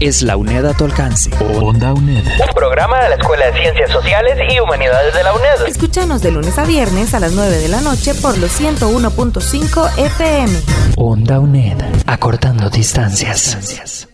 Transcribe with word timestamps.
es 0.00 0.22
la 0.22 0.36
UNED 0.36 0.64
a 0.66 0.74
tu 0.74 0.84
alcance. 0.84 1.30
Onda 1.60 1.92
UNED. 1.92 2.24
Un 2.24 2.54
programa 2.54 3.02
de 3.02 3.08
la 3.10 3.14
Escuela 3.16 3.46
de 3.46 3.60
Ciencias 3.60 3.90
Sociales 3.90 4.38
y 4.48 4.60
Humanidades 4.60 5.14
de 5.14 5.22
la 5.22 5.32
UNED. 5.32 5.66
Escúchanos 5.66 6.22
de 6.22 6.30
lunes 6.30 6.58
a 6.58 6.64
viernes 6.64 7.14
a 7.14 7.20
las 7.20 7.32
9 7.32 7.56
de 7.56 7.68
la 7.68 7.80
noche 7.80 8.14
por 8.14 8.38
los 8.38 8.60
101.5 8.60 9.98
FM. 9.98 10.60
Onda 10.96 11.40
UNED. 11.40 11.78
Acortando 12.06 12.70
distancias. 12.70 14.08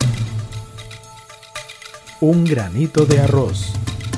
Un 2.20 2.44
granito 2.44 3.04
de 3.04 3.20
arroz. 3.20 3.74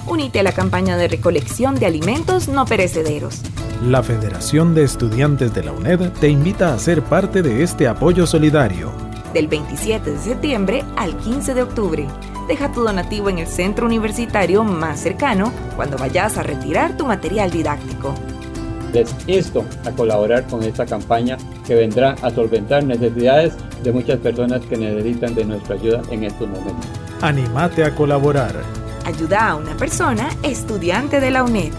Únete 0.06 0.40
a 0.40 0.42
la 0.44 0.52
campaña 0.52 0.96
de 0.96 1.08
recolección 1.08 1.74
de 1.74 1.86
alimentos 1.86 2.46
no 2.46 2.64
perecederos. 2.64 3.40
La 3.82 4.02
Federación 4.02 4.74
de 4.74 4.84
Estudiantes 4.84 5.52
de 5.52 5.64
la 5.64 5.72
UNED 5.72 6.12
te 6.20 6.28
invita 6.28 6.72
a 6.72 6.78
ser 6.78 7.02
parte 7.02 7.42
de 7.42 7.62
este 7.64 7.88
apoyo 7.88 8.26
solidario. 8.26 9.05
Del 9.36 9.48
27 9.48 10.12
de 10.12 10.18
septiembre 10.18 10.82
al 10.96 11.14
15 11.18 11.52
de 11.52 11.62
octubre. 11.62 12.06
Deja 12.48 12.72
tu 12.72 12.82
donativo 12.82 13.28
en 13.28 13.38
el 13.38 13.46
centro 13.46 13.84
universitario 13.84 14.64
más 14.64 15.00
cercano 15.00 15.52
cuando 15.76 15.98
vayas 15.98 16.38
a 16.38 16.42
retirar 16.42 16.96
tu 16.96 17.04
material 17.04 17.50
didáctico. 17.50 18.14
Les 18.94 19.14
insto 19.26 19.66
a 19.84 19.90
colaborar 19.90 20.46
con 20.46 20.62
esta 20.62 20.86
campaña 20.86 21.36
que 21.66 21.74
vendrá 21.74 22.16
a 22.22 22.30
solventar 22.30 22.82
necesidades 22.84 23.52
de 23.84 23.92
muchas 23.92 24.18
personas 24.20 24.62
que 24.62 24.78
necesitan 24.78 25.34
de 25.34 25.44
nuestra 25.44 25.74
ayuda 25.74 26.00
en 26.10 26.24
estos 26.24 26.48
momentos. 26.48 26.86
Anímate 27.20 27.84
a 27.84 27.94
colaborar. 27.94 28.54
Ayuda 29.04 29.50
a 29.50 29.56
una 29.56 29.76
persona 29.76 30.30
estudiante 30.44 31.20
de 31.20 31.30
la 31.30 31.44
UNED. 31.44 31.74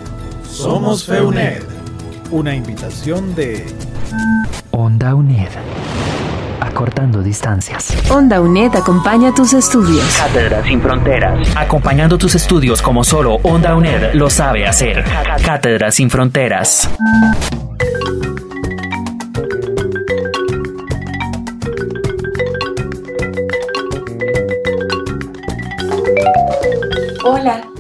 Somos 0.48 1.06
FEUNED. 1.06 1.64
Una 2.30 2.56
invitación 2.56 3.34
de 3.34 3.66
Onda 4.70 5.16
UNED. 5.16 5.50
Acortando 6.60 7.22
distancias. 7.22 7.96
Onda 8.10 8.42
UNED 8.42 8.76
acompaña 8.76 9.34
tus 9.34 9.54
estudios. 9.54 10.06
Cátedra 10.18 10.64
sin 10.64 10.82
fronteras. 10.82 11.56
Acompañando 11.56 12.18
tus 12.18 12.36
estudios 12.36 12.82
como 12.82 13.04
solo 13.04 13.36
Onda 13.44 13.76
UNED 13.76 14.14
lo 14.14 14.30
sabe 14.30 14.68
hacer. 14.68 15.04
Cátedra 15.44 15.92
sin 15.92 16.10
fronteras. 16.10 16.90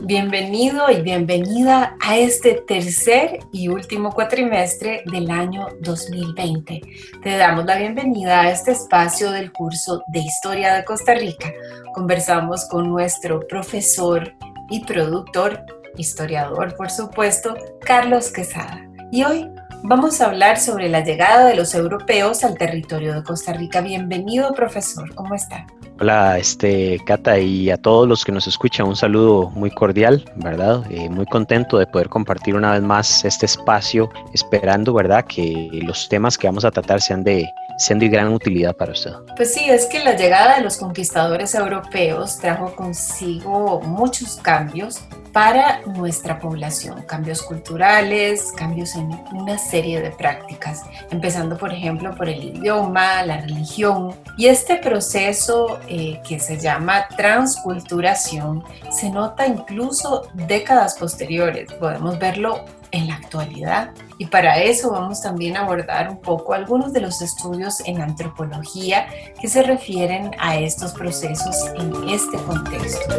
Bienvenido 0.08 0.90
y 0.90 1.02
bienvenida 1.02 1.98
a 2.00 2.16
este 2.16 2.54
tercer 2.66 3.40
y 3.52 3.68
último 3.68 4.14
cuatrimestre 4.14 5.04
del 5.12 5.30
año 5.30 5.68
2020. 5.82 6.82
Te 7.22 7.38
damos 7.38 7.66
la 7.66 7.76
bienvenida 7.76 8.40
a 8.40 8.52
este 8.52 8.72
espacio 8.72 9.32
del 9.32 9.52
curso 9.52 10.06
de 10.08 10.20
Historia 10.20 10.76
de 10.76 10.86
Costa 10.86 11.14
Rica. 11.14 11.52
Conversamos 11.94 12.64
con 12.70 12.90
nuestro 12.90 13.42
profesor 13.50 14.34
y 14.70 14.86
productor, 14.86 15.66
historiador 15.98 16.78
por 16.78 16.90
supuesto, 16.90 17.58
Carlos 17.82 18.32
Quesada. 18.32 18.88
Y 19.12 19.26
hoy 19.26 19.52
vamos 19.84 20.22
a 20.22 20.28
hablar 20.28 20.58
sobre 20.58 20.88
la 20.88 21.02
llegada 21.04 21.48
de 21.48 21.56
los 21.56 21.76
europeos 21.76 22.46
al 22.46 22.58
territorio 22.58 23.14
de 23.14 23.24
Costa 23.24 23.52
Rica. 23.52 23.82
Bienvenido 23.82 24.54
profesor, 24.54 25.14
¿cómo 25.16 25.36
está? 25.36 25.68
Hola, 26.00 26.38
este, 26.38 27.00
Cata, 27.08 27.40
y 27.40 27.72
a 27.72 27.78
todos 27.78 28.08
los 28.08 28.24
que 28.24 28.32
nos 28.32 28.46
escuchan, 28.46 28.88
un 28.88 28.96
saludo 28.96 29.50
muy 29.50 29.72
cordial, 29.72 30.24
¿verdad? 30.36 30.84
Eh, 30.92 31.10
muy 31.10 31.26
contento 31.26 31.80
de 31.80 31.88
poder 31.88 32.08
compartir 32.08 32.56
una 32.56 32.74
vez 32.74 32.84
más 32.84 33.26
este 33.26 33.48
espacio, 33.48 34.12
esperando, 34.32 34.94
¿verdad?, 34.94 35.26
que 35.26 35.70
los 35.82 36.08
temas 36.08 36.38
que 36.38 36.46
vamos 36.46 36.66
a 36.66 36.72
tratar 36.72 37.02
sean 37.02 37.24
de, 37.24 37.50
sean 37.80 37.98
de 37.98 38.10
gran 38.10 38.32
utilidad 38.32 38.76
para 38.76 38.92
usted. 38.92 39.12
Pues 39.36 39.56
sí, 39.56 39.66
es 39.68 39.88
que 39.88 40.04
la 40.04 40.16
llegada 40.16 40.58
de 40.58 40.64
los 40.64 40.78
conquistadores 40.78 41.56
europeos 41.56 42.38
trajo 42.38 42.76
consigo 42.76 43.82
muchos 43.82 44.36
cambios 44.36 45.00
para 45.38 45.82
nuestra 45.86 46.40
población, 46.40 47.04
cambios 47.04 47.44
culturales, 47.44 48.52
cambios 48.58 48.96
en 48.96 49.12
una 49.34 49.60
serie 49.60 50.02
de 50.02 50.10
prácticas, 50.10 50.82
empezando 51.12 51.60
por 51.60 51.72
ejemplo 51.72 52.16
por 52.16 52.28
el 52.28 52.44
idioma, 52.44 53.22
la 53.22 53.42
religión, 53.42 54.16
y 54.36 54.48
este 54.48 54.78
proceso 54.78 55.80
eh, 55.88 56.20
que 56.28 56.40
se 56.40 56.58
llama 56.58 57.08
transculturación 57.16 58.64
se 58.90 59.12
nota 59.12 59.46
incluso 59.46 60.28
décadas 60.34 60.96
posteriores, 60.98 61.72
podemos 61.74 62.18
verlo 62.18 62.66
en 62.90 63.06
la 63.06 63.14
actualidad. 63.14 63.92
Y 64.18 64.26
para 64.26 64.60
eso 64.60 64.90
vamos 64.90 65.22
también 65.22 65.56
a 65.56 65.60
abordar 65.60 66.10
un 66.10 66.20
poco 66.20 66.56
algunos 66.56 66.94
de 66.94 67.02
los 67.02 67.22
estudios 67.22 67.80
en 67.86 68.02
antropología 68.02 69.08
que 69.40 69.48
se 69.48 69.62
refieren 69.62 70.32
a 70.40 70.58
estos 70.58 70.94
procesos 70.94 71.56
en 71.76 72.10
este 72.10 72.38
contexto. 72.38 73.14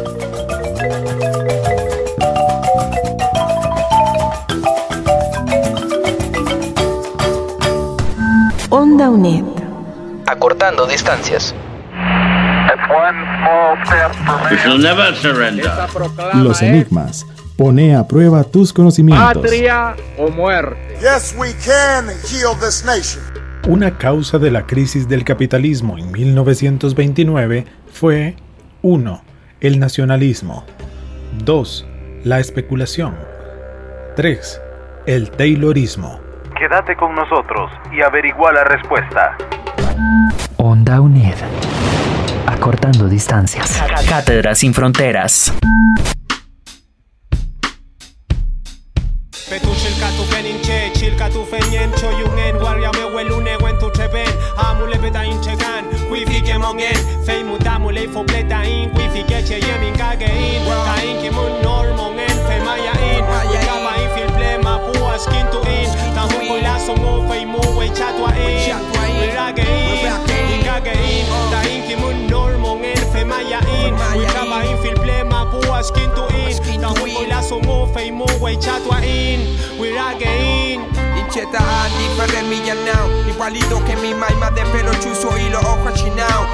Onda 8.71 9.09
UNED. 9.09 9.45
Acortando 10.27 10.85
distancias. 10.85 11.55
Los 16.35 16.61
enigmas. 16.61 17.25
Pone 17.57 17.95
a 17.95 18.07
prueba 18.07 18.43
tus 18.43 18.71
conocimientos. 18.71 19.41
Patria 19.41 19.95
o 20.19 20.29
muerte. 20.29 20.77
Yes, 21.01 21.35
we 21.35 21.51
can 21.65 22.09
heal 22.29 22.55
this 22.61 22.85
nation. 22.85 23.23
Una 23.67 23.97
causa 23.97 24.37
de 24.37 24.51
la 24.51 24.67
crisis 24.67 25.09
del 25.09 25.23
capitalismo 25.23 25.97
en 25.97 26.11
1929 26.11 27.65
fue 27.91 28.35
1. 28.83 29.21
El 29.61 29.79
nacionalismo. 29.79 30.63
2. 31.43 31.87
La 32.23 32.39
especulación. 32.39 33.15
3. 34.15 34.61
El 35.07 35.31
Taylorismo. 35.31 36.28
Quédate 36.59 36.97
con 36.97 37.15
nosotros 37.15 37.71
y 37.89 38.01
averigua 38.01 38.51
la 38.51 38.65
respuesta. 38.65 39.37
Onda 40.57 40.99
UNED. 40.99 41.37
Acortando 42.47 43.07
distancias. 43.07 43.81
Cátedra 44.09 44.53
sin 44.55 44.73
fronteras. 44.73 45.53
Petuchilkatu 49.49 50.23
peninche, 50.29 50.91
chilkatu 50.91 51.45
fenyencho 51.45 52.11
yungen 52.19 52.57
warya 52.61 52.91
me 52.91 53.05
welune 53.15 53.55
wentu 53.63 53.89
treben 53.91 54.27
amule 54.57 54.97
beta 54.97 55.23
inchegan 55.23 55.85
wifi 56.11 56.41
ke 56.41 56.57
mongen 56.59 57.23
fei 57.25 57.41
mutamule 57.41 58.05
fo 58.09 58.25
pleta 58.25 58.65
in 58.65 58.91
wifi 58.97 59.23
ke 59.23 59.41
che 59.47 59.59
yemin 59.59 59.95
kage 59.95 60.27
in 60.27 60.65
ta 60.65 61.01
in 61.01 61.21
ki 61.21 61.29
in 77.23 77.29
ta 77.29 77.35
hu 77.35 77.35
ko 77.35 77.35
la 77.35 77.41
so 77.41 77.59
mo 77.59 77.85
fei 77.93 78.11
mu 78.11 78.25
we 78.41 78.55
chatwa 78.57 79.01
in. 79.03 79.39
We 79.79 79.95
rage 79.95 80.25
in 80.25 80.81
Incheta 81.15 81.61
diferente 81.97 82.43
milla 82.49 82.75
now 82.85 83.07
Igualito 83.29 83.79
que 83.85 83.95
mi 83.95 84.13
maima 84.13 84.51
de 84.51 84.63
pelo 84.71 84.93
chuzo 84.95 85.37
y 85.37 85.49
los 85.49 85.63
ojos 85.63 85.93
achinados 85.93 86.47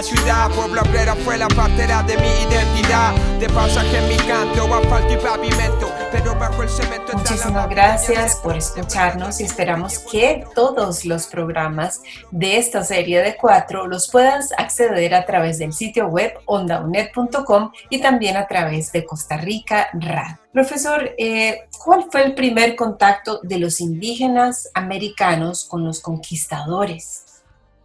la 0.00 0.06
ciudad 0.06 0.50
Pueblo 0.52 0.80
obrera 0.80 1.14
fue 1.14 1.36
la 1.36 1.46
partera 1.48 2.02
de 2.04 2.16
mi 2.16 2.28
identidad 2.48 3.14
De 3.38 3.46
pasaje 3.50 3.98
en 3.98 4.08
mi 4.08 4.16
canto, 4.16 4.74
asfalto 4.74 5.12
y 5.12 5.16
pavimento 5.18 5.92
Pero 6.10 6.34
bajo 6.36 6.62
el 6.62 6.70
cemento 6.70 7.12
está 7.12 7.18
Muchísimas 7.18 7.68
gracias 7.68 8.36
por 8.36 8.56
escucharnos 8.56 9.40
y 9.40 9.44
esperamos 9.44 9.98
que 9.98 10.46
todos 10.54 11.04
los 11.04 11.26
programas 11.26 12.00
de 12.30 12.56
esta 12.56 12.82
serie 12.82 13.20
de 13.20 13.36
cuatro 13.36 13.86
los 13.86 14.10
puedas 14.10 14.52
acceder 14.56 15.14
a 15.14 15.26
través 15.26 15.58
del 15.58 15.74
sitio 15.74 16.06
web 16.06 16.32
ondaunet.com 16.46 17.72
y 17.90 18.00
también 18.00 18.38
a 18.38 18.46
través 18.46 18.92
de 18.92 19.04
Costa 19.04 19.36
Rica 19.36 19.88
Radio. 19.92 20.38
Profesor, 20.52 21.14
eh, 21.16 21.68
¿cuál 21.84 22.06
fue 22.10 22.24
el 22.24 22.34
primer 22.34 22.74
contacto 22.74 23.38
de 23.42 23.58
los 23.58 23.80
indígenas 23.80 24.68
americanos 24.74 25.64
con 25.64 25.84
los 25.84 26.00
conquistadores? 26.00 27.19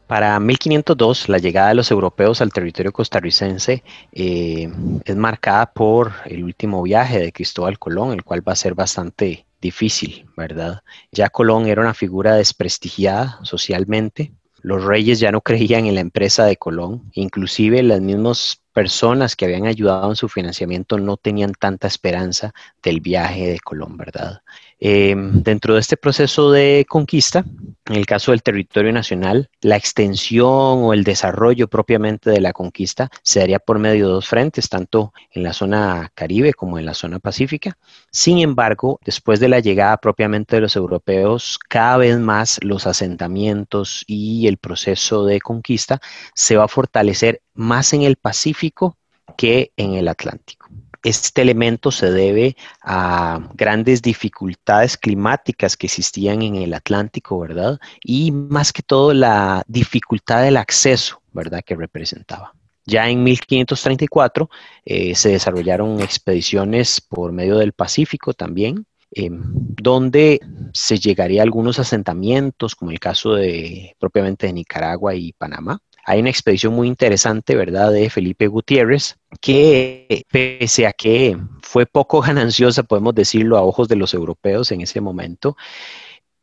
Para 0.07 0.39
1502, 0.39 1.29
la 1.29 1.39
llegada 1.39 1.69
de 1.69 1.75
los 1.75 1.89
europeos 1.89 2.39
al 2.39 2.53
territorio 2.53 2.93
costarricense 2.93 3.83
eh, 4.11 4.69
es 5.03 5.15
marcada 5.15 5.73
por 5.73 6.13
el 6.25 6.43
último 6.43 6.83
viaje 6.83 7.19
de 7.19 7.31
Cristóbal 7.31 7.79
Colón, 7.79 8.13
el 8.13 8.23
cual 8.23 8.47
va 8.47 8.53
a 8.53 8.55
ser 8.55 8.75
bastante 8.75 9.47
difícil, 9.59 10.27
¿verdad? 10.37 10.83
Ya 11.11 11.29
Colón 11.29 11.67
era 11.67 11.81
una 11.81 11.95
figura 11.95 12.35
desprestigiada 12.35 13.39
socialmente. 13.41 14.31
Los 14.61 14.83
reyes 14.83 15.19
ya 15.19 15.31
no 15.31 15.41
creían 15.49 15.87
en 15.87 15.95
la 15.95 16.01
empresa 16.01 16.45
de 16.45 16.57
Colón, 16.57 17.09
inclusive 17.13 17.81
las 17.81 18.01
mismas 18.01 18.61
personas 18.75 19.37
que 19.37 19.45
habían 19.45 19.67
ayudado 19.67 20.09
en 20.09 20.17
su 20.17 20.27
financiamiento 20.27 20.97
no 20.97 21.15
tenían 21.15 21.53
tanta 21.53 21.87
esperanza 21.87 22.53
del 22.83 22.99
viaje 22.99 23.47
de 23.47 23.59
Colón, 23.61 23.95
¿verdad? 23.95 24.41
Em, 24.77 25.41
dentro 25.41 25.75
de 25.75 25.79
este 25.79 25.95
proceso 25.95 26.51
de 26.51 26.85
conquista, 26.89 27.45
en 27.85 27.95
el 27.95 28.05
caso 28.05 28.31
del 28.31 28.43
territorio 28.43 28.91
nacional, 28.91 29.49
la 29.61 29.77
extensión 29.77 30.83
o 30.83 30.91
el 30.91 31.05
desarrollo 31.05 31.69
propiamente 31.69 32.29
de 32.29 32.41
la 32.41 32.51
conquista 32.51 33.09
se 33.23 33.39
daría 33.39 33.59
por 33.59 33.79
medio 33.79 34.07
de 34.07 34.13
dos 34.15 34.27
frentes, 34.27 34.67
tanto 34.67 35.13
en 35.31 35.43
la 35.43 35.53
zona 35.53 36.11
caribe 36.13 36.53
como 36.53 36.77
en 36.77 36.85
la 36.85 36.93
zona 36.93 37.19
pacífica. 37.19 37.77
Sin 38.11 38.39
embargo, 38.39 38.99
después 39.05 39.39
de 39.39 39.47
la 39.47 39.61
llegada 39.61 39.95
propiamente 39.95 40.57
de 40.57 40.63
los 40.63 40.75
europeos, 40.75 41.57
cada 41.69 41.95
vez 41.95 42.19
más 42.19 42.59
los 42.61 42.87
asentamientos 42.87 44.03
y 44.05 44.47
el 44.47 44.57
proceso 44.57 45.23
de 45.25 45.39
conquista 45.39 46.01
se 46.33 46.57
va 46.57 46.65
a 46.65 46.67
fortalecer 46.67 47.41
más 47.55 47.93
en 47.93 48.03
el 48.03 48.17
Pacífico 48.17 48.97
que 49.37 49.71
en 49.77 49.95
el 49.95 50.07
Atlántico. 50.07 50.67
Este 51.03 51.43
elemento 51.43 51.91
se 51.91 52.11
debe 52.11 52.55
a 52.81 53.39
grandes 53.53 54.01
dificultades 54.01 54.97
climáticas 54.97 55.77
que 55.77 55.87
existían 55.87 56.41
en 56.41 56.55
el 56.55 56.73
Atlántico, 56.73 57.39
¿verdad? 57.39 57.79
Y 58.03 58.31
más 58.31 58.73
que 58.73 58.81
todo 58.81 59.13
la 59.13 59.63
dificultad 59.67 60.41
del 60.43 60.57
acceso, 60.57 61.21
¿verdad? 61.31 61.61
Que 61.63 61.75
representaba. 61.75 62.53
Ya 62.85 63.09
en 63.09 63.23
1534 63.23 64.49
eh, 64.85 65.15
se 65.15 65.29
desarrollaron 65.29 66.01
expediciones 66.01 67.01
por 67.01 67.31
medio 67.31 67.57
del 67.57 67.73
Pacífico 67.73 68.33
también, 68.33 68.85
em, 69.11 69.41
donde 69.43 70.39
se 70.73 70.99
llegaría 70.99 71.41
a 71.41 71.43
algunos 71.43 71.79
asentamientos, 71.79 72.75
como 72.75 72.91
el 72.91 72.99
caso 72.99 73.35
de 73.35 73.95
propiamente 73.99 74.47
de 74.47 74.53
Nicaragua 74.53 75.15
y 75.15 75.33
Panamá. 75.33 75.79
Hay 76.07 76.19
una 76.19 76.29
expedición 76.29 76.73
muy 76.73 76.87
interesante, 76.87 77.55
¿verdad?, 77.55 77.91
de 77.91 78.11
Felipe 78.11 78.47
Gutiérrez, 78.47 79.17
que 79.41 80.23
pese 80.31 80.85
a 80.85 80.93
que 80.93 81.35
fue 81.63 81.87
poco 81.87 82.21
gananciosa, 82.21 82.83
podemos 82.83 83.15
decirlo, 83.15 83.57
a 83.57 83.63
ojos 83.63 83.87
de 83.87 83.95
los 83.95 84.13
europeos 84.13 84.71
en 84.71 84.81
ese 84.81 85.01
momento, 85.01 85.57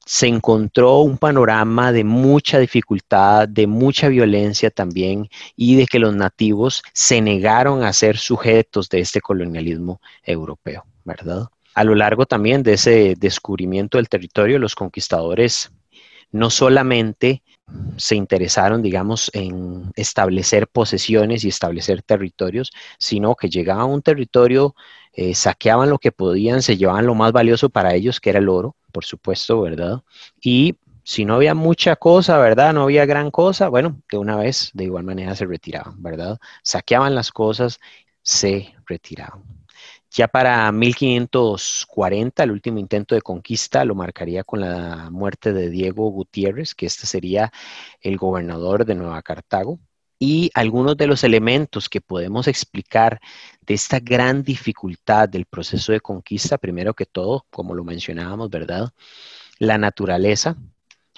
se 0.05 0.27
encontró 0.27 0.99
un 0.99 1.17
panorama 1.17 1.93
de 1.93 2.03
mucha 2.03 2.59
dificultad, 2.59 3.49
de 3.49 3.69
mucha 3.69 4.09
violencia 4.09 4.71
también, 4.71 5.29
y 5.55 5.77
de 5.77 5.87
que 5.87 6.01
los 6.01 6.15
nativos 6.15 6.83
se 6.93 7.21
negaron 7.21 7.85
a 7.85 7.93
ser 7.93 8.19
sujetos 8.19 8.89
de 8.89 8.99
este 8.99 9.21
colonialismo 9.21 10.01
europeo, 10.25 10.85
¿verdad? 11.05 11.47
A 11.75 11.85
lo 11.85 11.95
largo 11.95 12.27
también 12.27 12.65
de 12.65 12.73
ese 12.73 13.15
descubrimiento 13.17 13.99
del 13.99 14.09
territorio, 14.09 14.59
los 14.59 14.75
conquistadores 14.75 15.71
no 16.33 16.51
solamente 16.51 17.43
se 17.97 18.17
interesaron, 18.17 18.83
digamos, 18.83 19.31
en 19.35 19.91
establecer 19.97 20.69
posesiones 20.69 21.45
y 21.45 21.49
establecer 21.49 22.03
territorios, 22.03 22.73
sino 22.99 23.35
que 23.35 23.49
llegaban 23.49 23.83
a 23.83 23.87
un 23.87 24.03
territorio, 24.03 24.75
eh, 25.13 25.35
saqueaban 25.35 25.91
lo 25.91 25.99
que 25.99 26.13
podían, 26.13 26.63
se 26.63 26.77
llevaban 26.77 27.07
lo 27.07 27.15
más 27.15 27.33
valioso 27.33 27.69
para 27.71 27.95
ellos, 27.95 28.21
que 28.21 28.31
era 28.31 28.39
el 28.39 28.49
oro, 28.49 28.77
por 28.93 29.05
supuesto, 29.05 29.61
¿verdad? 29.61 30.03
Y 30.41 30.77
si 31.05 31.25
no 31.25 31.35
había 31.35 31.55
mucha 31.55 31.97
cosa, 31.97 32.39
¿verdad? 32.39 32.73
No 32.73 32.85
había 32.85 33.07
gran 33.07 33.31
cosa, 33.31 33.69
bueno, 33.69 34.01
de 34.11 34.19
una 34.19 34.37
vez, 34.37 34.71
de 34.75 34.85
igual 34.85 35.05
manera 35.05 35.35
se 35.35 35.47
retiraban, 35.47 36.03
¿verdad? 36.03 36.39
Saqueaban 36.63 37.15
las 37.15 37.33
cosas, 37.33 37.81
se 38.23 38.75
retiraban. 38.87 39.43
Ya 40.15 40.29
para 40.29 40.71
1540, 40.71 42.43
el 42.43 42.51
último 42.51 42.79
intento 42.79 43.15
de 43.15 43.23
conquista 43.23 43.83
lo 43.87 43.95
marcaría 43.95 44.45
con 44.45 44.61
la 44.61 45.09
muerte 45.11 45.55
de 45.55 45.71
Diego 45.71 46.11
Gutiérrez, 46.11 46.75
que 46.75 46.85
este 46.85 47.07
sería 47.07 47.51
el 48.03 48.19
gobernador 48.19 48.85
de 48.85 48.95
Nueva 48.95 49.23
Cartago. 49.23 49.79
Y 50.19 50.51
algunos 50.53 50.99
de 50.99 51.07
los 51.07 51.25
elementos 51.25 51.89
que 51.89 52.03
podemos 52.03 52.47
explicar 52.47 53.21
de 53.63 53.73
esta 53.73 54.01
gran 54.01 54.43
dificultad 54.43 55.31
del 55.31 55.47
proceso 55.47 55.93
de 55.93 56.01
conquista, 56.01 56.59
primero 56.59 56.93
que 56.93 57.07
todo, 57.07 57.47
como 57.51 57.75
lo 57.75 57.83
mencionábamos, 57.83 58.51
¿verdad? 58.51 58.91
La 59.59 59.79
naturaleza, 59.79 60.57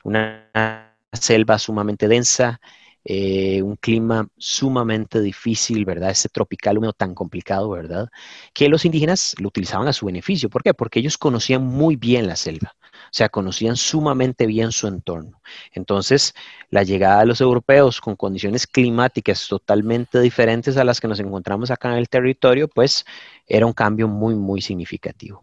una 0.04 0.94
selva 1.12 1.58
sumamente 1.58 2.06
densa, 2.06 2.60
eh, 3.06 3.60
un 3.60 3.76
clima 3.76 4.28
sumamente 4.38 5.20
difícil, 5.20 5.84
¿verdad? 5.84 6.10
Ese 6.10 6.30
tropical 6.30 6.78
húmedo 6.78 6.94
tan 6.94 7.14
complicado, 7.14 7.68
¿verdad? 7.68 8.08
Que 8.54 8.68
los 8.70 8.86
indígenas 8.86 9.34
lo 9.38 9.48
utilizaban 9.48 9.88
a 9.88 9.92
su 9.92 10.06
beneficio. 10.06 10.48
¿Por 10.48 10.62
qué? 10.62 10.72
Porque 10.72 11.00
ellos 11.00 11.18
conocían 11.18 11.62
muy 11.66 11.96
bien 11.96 12.26
la 12.26 12.36
selva, 12.36 12.74
o 12.80 13.08
sea, 13.10 13.28
conocían 13.28 13.76
sumamente 13.76 14.46
bien 14.46 14.72
su 14.72 14.86
entorno. 14.86 15.42
Entonces, 15.72 16.34
la 16.70 16.82
llegada 16.82 17.20
de 17.20 17.26
los 17.26 17.42
europeos 17.42 18.00
con 18.00 18.16
condiciones 18.16 18.66
climáticas 18.66 19.48
totalmente 19.48 20.20
diferentes 20.20 20.78
a 20.78 20.84
las 20.84 20.98
que 20.98 21.08
nos 21.08 21.20
encontramos 21.20 21.70
acá 21.70 21.92
en 21.92 21.98
el 21.98 22.08
territorio, 22.08 22.68
pues 22.68 23.04
era 23.46 23.66
un 23.66 23.74
cambio 23.74 24.08
muy, 24.08 24.34
muy 24.34 24.62
significativo. 24.62 25.42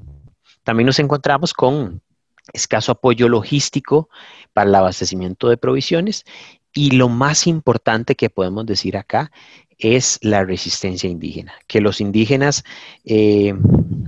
También 0.64 0.88
nos 0.88 0.98
encontramos 0.98 1.54
con 1.54 2.02
escaso 2.54 2.92
apoyo 2.92 3.30
logístico 3.30 4.10
para 4.54 4.68
el 4.68 4.76
abastecimiento 4.76 5.48
de 5.48 5.58
provisiones 5.58 6.26
y 6.74 6.92
lo 6.92 7.10
más 7.10 7.48
importante 7.48 8.16
que 8.16 8.30
podemos 8.30 8.66
decir 8.66 8.98
acá 8.98 9.32
es 9.82 10.20
la 10.22 10.44
resistencia 10.44 11.10
indígena, 11.10 11.54
que 11.68 11.82
los 11.82 12.02
indígenas 12.02 12.64
eh, 13.04 13.56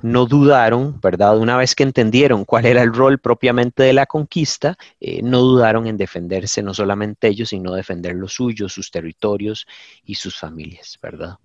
no 0.03 0.27
dudaron, 0.27 0.99
¿verdad? 1.01 1.37
Una 1.37 1.57
vez 1.57 1.73
que 1.73 1.81
entendieron 1.81 2.45
cuál 2.45 2.67
era 2.67 2.83
el 2.83 2.93
rol 2.93 3.17
propiamente 3.17 3.81
de 3.81 3.93
la 3.93 4.05
conquista, 4.05 4.77
eh, 5.01 5.21
no 5.23 5.39
dudaron 5.39 5.87
en 5.87 5.97
defenderse, 5.97 6.61
no 6.61 6.75
solamente 6.75 7.27
ellos, 7.27 7.49
sino 7.49 7.73
defender 7.73 8.13
los 8.15 8.33
suyos, 8.33 8.71
sus 8.71 8.91
territorios 8.91 9.65
y 10.05 10.15
sus 10.15 10.37
familias, 10.37 10.99
¿verdad? 11.01 11.37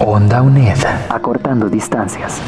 Onda 0.00 0.42
UNED, 0.42 0.78
acortando 1.08 1.68
distancias. 1.68 2.40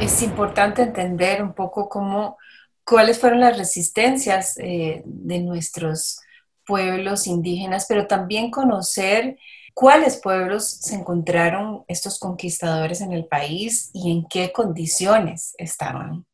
Es 0.00 0.20
importante 0.22 0.82
entender 0.82 1.42
un 1.42 1.54
poco 1.54 1.88
cómo, 1.88 2.38
cuáles 2.84 3.20
fueron 3.20 3.38
las 3.38 3.56
resistencias 3.56 4.58
eh, 4.58 5.02
de 5.04 5.40
nuestros 5.40 6.20
pueblos 6.70 7.26
indígenas, 7.26 7.86
pero 7.88 8.06
también 8.06 8.52
conocer 8.52 9.36
cuáles 9.74 10.18
pueblos 10.18 10.68
se 10.68 10.94
encontraron 10.94 11.84
estos 11.88 12.20
conquistadores 12.20 13.00
en 13.00 13.12
el 13.12 13.26
país 13.26 13.90
y 13.92 14.12
en 14.12 14.24
qué 14.28 14.52
condiciones 14.52 15.54
estaban. 15.58 16.24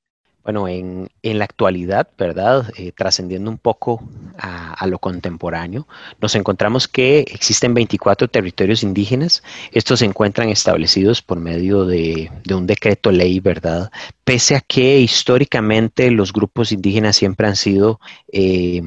Bueno, 0.47 0.69
en, 0.69 1.11
la 1.25 1.45
actualidad, 1.45 2.09
¿verdad? 2.17 2.73
Eh, 2.77 2.93
trascendiendo 2.93 3.51
un 3.51 3.59
poco 3.59 4.09
a, 4.39 4.87
lo 4.87 5.01
contemporáneo, 5.01 5.89
nos 6.21 6.37
encontramos 6.37 6.87
que 6.87 7.25
existen 7.27 7.75
24 7.75 8.29
territorios 8.29 8.85
indígenas. 8.85 9.43
Estos 9.73 9.99
se 9.99 10.05
encuentran 10.05 10.49
establecidos 10.49 11.21
por 11.21 11.41
medio 11.41 11.85
de, 11.85 12.31
un 12.49 12.65
decreto 12.69 13.11
ley, 13.11 13.41
¿verdad? 13.41 13.91
Pese 14.23 14.55
a 14.55 14.61
que 14.61 15.01
históricamente 15.01 16.13
los 16.13 16.33
grupos 16.33 16.71
indígenas 16.71 17.17
siempre 17.17 17.49
han 17.49 17.57
sido 17.57 17.99
eh, 18.31 18.83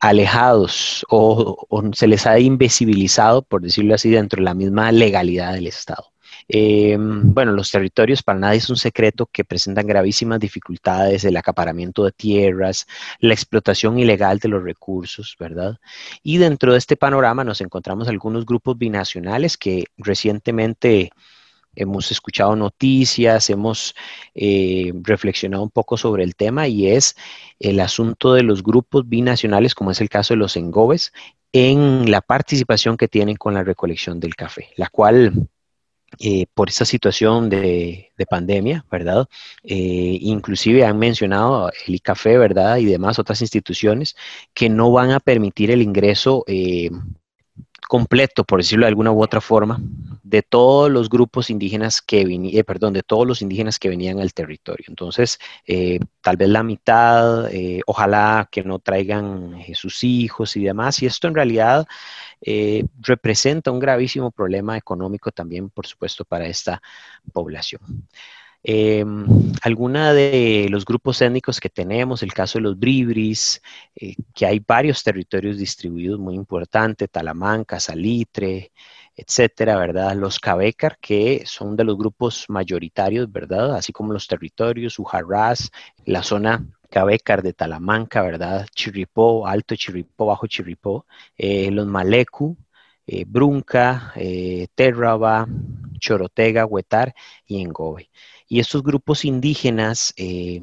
alejados 0.00 1.06
o 1.08 1.56
se 1.94 2.06
les 2.06 2.26
ha 2.26 2.38
invisibilizado, 2.38 3.40
por 3.40 3.62
decirlo 3.62 3.94
así, 3.94 4.10
dentro 4.10 4.40
de 4.40 4.44
la 4.44 4.52
misma 4.52 4.92
legalidad 4.92 5.54
del 5.54 5.68
Estado. 5.68 6.12
Eh, 6.48 6.96
bueno, 6.98 7.52
los 7.52 7.70
territorios 7.70 8.22
para 8.22 8.38
nadie 8.38 8.58
es 8.58 8.70
un 8.70 8.76
secreto 8.76 9.26
que 9.26 9.44
presentan 9.44 9.86
gravísimas 9.86 10.40
dificultades, 10.40 11.24
el 11.24 11.36
acaparamiento 11.36 12.04
de 12.04 12.12
tierras, 12.12 12.86
la 13.20 13.34
explotación 13.34 13.98
ilegal 13.98 14.38
de 14.38 14.48
los 14.48 14.62
recursos, 14.62 15.36
¿verdad? 15.38 15.76
Y 16.22 16.38
dentro 16.38 16.72
de 16.72 16.78
este 16.78 16.96
panorama 16.96 17.44
nos 17.44 17.60
encontramos 17.60 18.08
algunos 18.08 18.46
grupos 18.46 18.78
binacionales 18.78 19.56
que 19.58 19.84
recientemente 19.98 21.10
hemos 21.76 22.10
escuchado 22.10 22.56
noticias, 22.56 23.50
hemos 23.50 23.94
eh, 24.34 24.92
reflexionado 25.02 25.62
un 25.62 25.70
poco 25.70 25.96
sobre 25.96 26.24
el 26.24 26.34
tema 26.34 26.66
y 26.66 26.88
es 26.88 27.14
el 27.58 27.78
asunto 27.80 28.34
de 28.34 28.42
los 28.42 28.62
grupos 28.62 29.08
binacionales, 29.08 29.74
como 29.74 29.90
es 29.90 30.00
el 30.00 30.08
caso 30.08 30.34
de 30.34 30.38
los 30.38 30.56
engobes, 30.56 31.12
en 31.52 32.10
la 32.10 32.20
participación 32.20 32.96
que 32.96 33.08
tienen 33.08 33.36
con 33.36 33.54
la 33.54 33.64
recolección 33.64 34.18
del 34.18 34.34
café, 34.34 34.70
la 34.76 34.88
cual 34.88 35.48
eh, 36.20 36.46
por 36.54 36.68
esta 36.68 36.84
situación 36.84 37.48
de, 37.48 38.12
pandemia, 38.28 38.84
¿verdad? 38.90 39.28
Eh, 39.62 40.18
inclusive 40.20 40.84
han 40.84 40.98
mencionado 40.98 41.70
el 41.86 41.94
ICAFE, 41.94 42.38
¿verdad? 42.38 42.78
Y 42.78 42.86
demás 42.86 43.18
otras 43.18 43.40
instituciones 43.40 44.16
que 44.52 44.68
no 44.68 44.90
van 44.90 45.12
a 45.12 45.20
permitir 45.20 45.70
el 45.70 45.82
ingreso 45.82 46.44
eh, 46.46 46.90
completo, 47.88 48.44
por 48.44 48.60
decirlo 48.60 48.86
de 48.86 48.88
alguna 48.88 49.12
u 49.12 49.22
otra 49.22 49.40
forma, 49.40 49.80
de 50.28 50.42
todos 50.42 50.90
los 50.90 51.08
grupos 51.08 51.48
indígenas 51.48 52.02
que 52.02 52.24
venían, 52.26 52.58
eh, 52.58 52.64
perdón, 52.64 52.92
de 52.92 53.02
todos 53.02 53.26
los 53.26 53.40
indígenas 53.40 53.78
que 53.78 53.88
venían 53.88 54.20
al 54.20 54.34
territorio. 54.34 54.84
Entonces, 54.88 55.38
eh, 55.66 55.98
tal 56.20 56.36
vez 56.36 56.48
la 56.50 56.62
mitad, 56.62 57.50
eh, 57.52 57.80
ojalá 57.86 58.46
que 58.50 58.62
no 58.62 58.78
traigan 58.78 59.56
sus 59.74 60.04
hijos 60.04 60.54
y 60.56 60.64
demás. 60.64 61.02
Y 61.02 61.06
esto 61.06 61.28
en 61.28 61.34
realidad 61.34 61.86
representa 63.00 63.70
un 63.70 63.80
gravísimo 63.80 64.30
problema 64.30 64.76
económico 64.76 65.32
también, 65.32 65.70
por 65.70 65.86
supuesto, 65.86 66.24
para 66.24 66.46
esta 66.46 66.80
población. 67.32 68.06
Eh, 68.62 69.04
alguna 69.62 70.12
de 70.12 70.66
los 70.68 70.84
grupos 70.84 71.22
étnicos 71.22 71.60
que 71.60 71.70
tenemos, 71.70 72.22
el 72.22 72.32
caso 72.32 72.58
de 72.58 72.64
los 72.64 72.78
bribris, 72.78 73.62
que 74.34 74.46
hay 74.46 74.60
varios 74.60 75.02
territorios 75.02 75.58
distribuidos 75.58 76.18
muy 76.18 76.34
importantes, 76.34 77.08
Talamanca, 77.10 77.80
Salitre, 77.80 78.72
etcétera, 79.18 79.76
¿verdad? 79.76 80.14
Los 80.14 80.38
Cabecar, 80.38 80.98
que 81.00 81.42
son 81.44 81.76
de 81.76 81.84
los 81.84 81.98
grupos 81.98 82.46
mayoritarios, 82.48 83.30
¿verdad? 83.30 83.74
Así 83.74 83.92
como 83.92 84.12
los 84.12 84.28
territorios, 84.28 84.98
Ujarrás, 84.98 85.70
la 86.04 86.22
zona 86.22 86.64
Cabecar 86.88 87.42
de 87.42 87.52
Talamanca, 87.52 88.22
¿verdad? 88.22 88.66
Chirripó, 88.74 89.46
Alto 89.46 89.74
Chirripó, 89.76 90.26
Bajo 90.26 90.46
Chirripó, 90.46 91.04
eh, 91.36 91.70
los 91.72 91.86
Malecu, 91.86 92.56
eh, 93.06 93.24
Brunca, 93.26 94.12
Terraba, 94.74 95.46
Chorotega, 95.98 96.64
Huetar 96.64 97.12
y 97.46 97.60
Engobe. 97.60 98.10
Y 98.46 98.60
estos 98.60 98.82
grupos 98.82 99.24
indígenas 99.24 100.14
eh, 100.16 100.62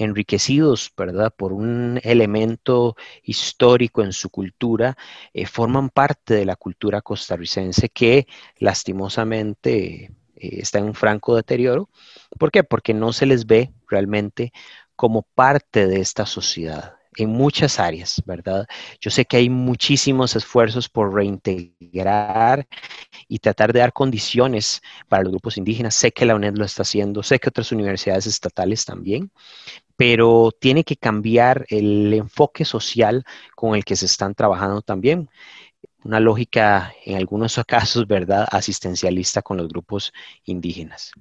enriquecidos, 0.00 0.92
¿verdad? 0.96 1.32
Por 1.36 1.52
un 1.52 2.00
elemento 2.02 2.96
histórico 3.22 4.02
en 4.02 4.12
su 4.12 4.30
cultura, 4.30 4.96
eh, 5.32 5.46
forman 5.46 5.90
parte 5.90 6.34
de 6.34 6.44
la 6.44 6.56
cultura 6.56 7.02
costarricense 7.02 7.88
que 7.88 8.26
lastimosamente 8.58 10.04
eh, 10.36 10.60
está 10.60 10.78
en 10.78 10.86
un 10.86 10.94
franco 10.94 11.36
deterioro. 11.36 11.90
¿Por 12.38 12.50
qué? 12.50 12.64
Porque 12.64 12.94
no 12.94 13.12
se 13.12 13.26
les 13.26 13.46
ve 13.46 13.72
realmente 13.88 14.52
como 14.96 15.22
parte 15.22 15.86
de 15.86 16.00
esta 16.00 16.26
sociedad 16.26 17.00
en 17.16 17.30
muchas 17.30 17.80
áreas, 17.80 18.22
¿verdad? 18.24 18.66
Yo 19.00 19.10
sé 19.10 19.24
que 19.24 19.36
hay 19.36 19.48
muchísimos 19.50 20.36
esfuerzos 20.36 20.88
por 20.88 21.12
reintegrar 21.12 22.66
y 23.28 23.38
tratar 23.40 23.72
de 23.72 23.80
dar 23.80 23.92
condiciones 23.92 24.80
para 25.08 25.22
los 25.22 25.32
grupos 25.32 25.56
indígenas. 25.56 25.94
Sé 25.94 26.12
que 26.12 26.24
la 26.24 26.34
UNED 26.34 26.56
lo 26.56 26.64
está 26.64 26.82
haciendo, 26.82 27.22
sé 27.22 27.38
que 27.38 27.48
otras 27.48 27.72
universidades 27.72 28.26
estatales 28.26 28.84
también, 28.84 29.30
pero 30.00 30.50
tiene 30.58 30.82
que 30.82 30.96
cambiar 30.96 31.66
el 31.68 32.14
enfoque 32.14 32.64
social 32.64 33.22
con 33.54 33.74
el 33.74 33.84
que 33.84 33.96
se 33.96 34.06
están 34.06 34.34
trabajando 34.34 34.80
también. 34.80 35.28
Una 36.04 36.20
lógica, 36.20 36.94
en 37.04 37.18
algunos 37.18 37.60
casos, 37.66 38.06
¿verdad?, 38.06 38.48
asistencialista 38.50 39.42
con 39.42 39.58
los 39.58 39.68
grupos 39.68 40.10
indígenas. 40.46 41.12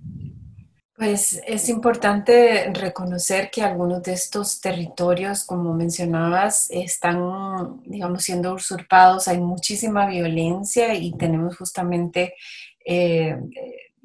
Pues 0.95 1.41
es 1.45 1.67
importante 1.67 2.71
reconocer 2.73 3.51
que 3.51 3.63
algunos 3.63 4.01
de 4.01 4.13
estos 4.13 4.61
territorios, 4.61 5.43
como 5.43 5.73
mencionabas, 5.73 6.71
están, 6.71 7.81
digamos, 7.83 8.23
siendo 8.23 8.53
usurpados. 8.53 9.27
Hay 9.27 9.39
muchísima 9.41 10.07
violencia 10.07 10.93
y 10.93 11.17
tenemos 11.17 11.57
justamente 11.57 12.33
eh, 12.85 13.35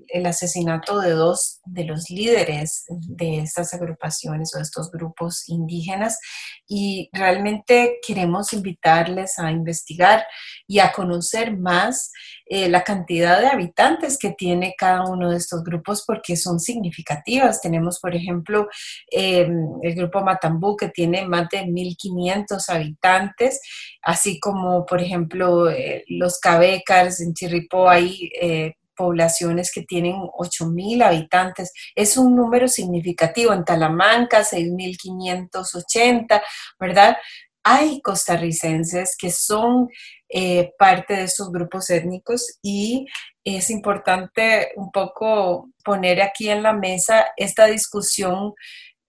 el 0.08 0.26
asesinato 0.26 1.00
de 1.00 1.10
dos 1.10 1.60
de 1.64 1.84
los 1.84 2.10
líderes 2.10 2.84
de 2.88 3.38
estas 3.38 3.74
agrupaciones 3.74 4.54
o 4.54 4.58
de 4.58 4.62
estos 4.62 4.90
grupos 4.90 5.48
indígenas 5.48 6.18
y 6.66 7.08
realmente 7.12 7.98
queremos 8.06 8.52
invitarles 8.52 9.38
a 9.38 9.50
investigar 9.50 10.24
y 10.66 10.78
a 10.78 10.92
conocer 10.92 11.56
más 11.56 12.10
eh, 12.46 12.68
la 12.68 12.84
cantidad 12.84 13.40
de 13.40 13.46
habitantes 13.46 14.18
que 14.18 14.32
tiene 14.32 14.74
cada 14.76 15.04
uno 15.04 15.30
de 15.30 15.36
estos 15.36 15.64
grupos 15.64 16.04
porque 16.06 16.36
son 16.36 16.60
significativas. 16.60 17.60
Tenemos, 17.60 18.00
por 18.00 18.14
ejemplo, 18.14 18.68
em, 19.10 19.78
el 19.82 19.94
grupo 19.94 20.22
Matambú 20.22 20.76
que 20.76 20.88
tiene 20.88 21.26
más 21.26 21.48
de 21.48 21.64
1.500 21.64 22.68
habitantes, 22.68 23.60
así 24.02 24.38
como, 24.40 24.84
por 24.84 25.00
ejemplo, 25.00 25.70
eh, 25.70 26.04
los 26.08 26.38
Cabecars 26.38 27.20
en 27.20 27.34
Chirripó, 27.34 27.88
hay 27.88 28.30
eh, 28.40 28.74
poblaciones 28.96 29.70
que 29.72 29.82
tienen 29.82 30.14
8.000 30.14 31.04
habitantes. 31.04 31.72
Es 31.94 32.16
un 32.16 32.36
número 32.36 32.68
significativo. 32.68 33.52
En 33.52 33.64
Talamanca, 33.64 34.42
6.580, 34.42 36.42
¿verdad? 36.78 37.16
Hay 37.62 38.00
costarricenses 38.02 39.16
que 39.16 39.30
son 39.30 39.88
eh, 40.28 40.72
parte 40.78 41.14
de 41.14 41.24
estos 41.24 41.50
grupos 41.50 41.88
étnicos 41.90 42.58
y 42.62 43.06
es 43.42 43.70
importante 43.70 44.72
un 44.76 44.90
poco 44.90 45.70
poner 45.84 46.20
aquí 46.20 46.50
en 46.50 46.62
la 46.62 46.72
mesa 46.72 47.26
esta 47.36 47.66
discusión 47.66 48.52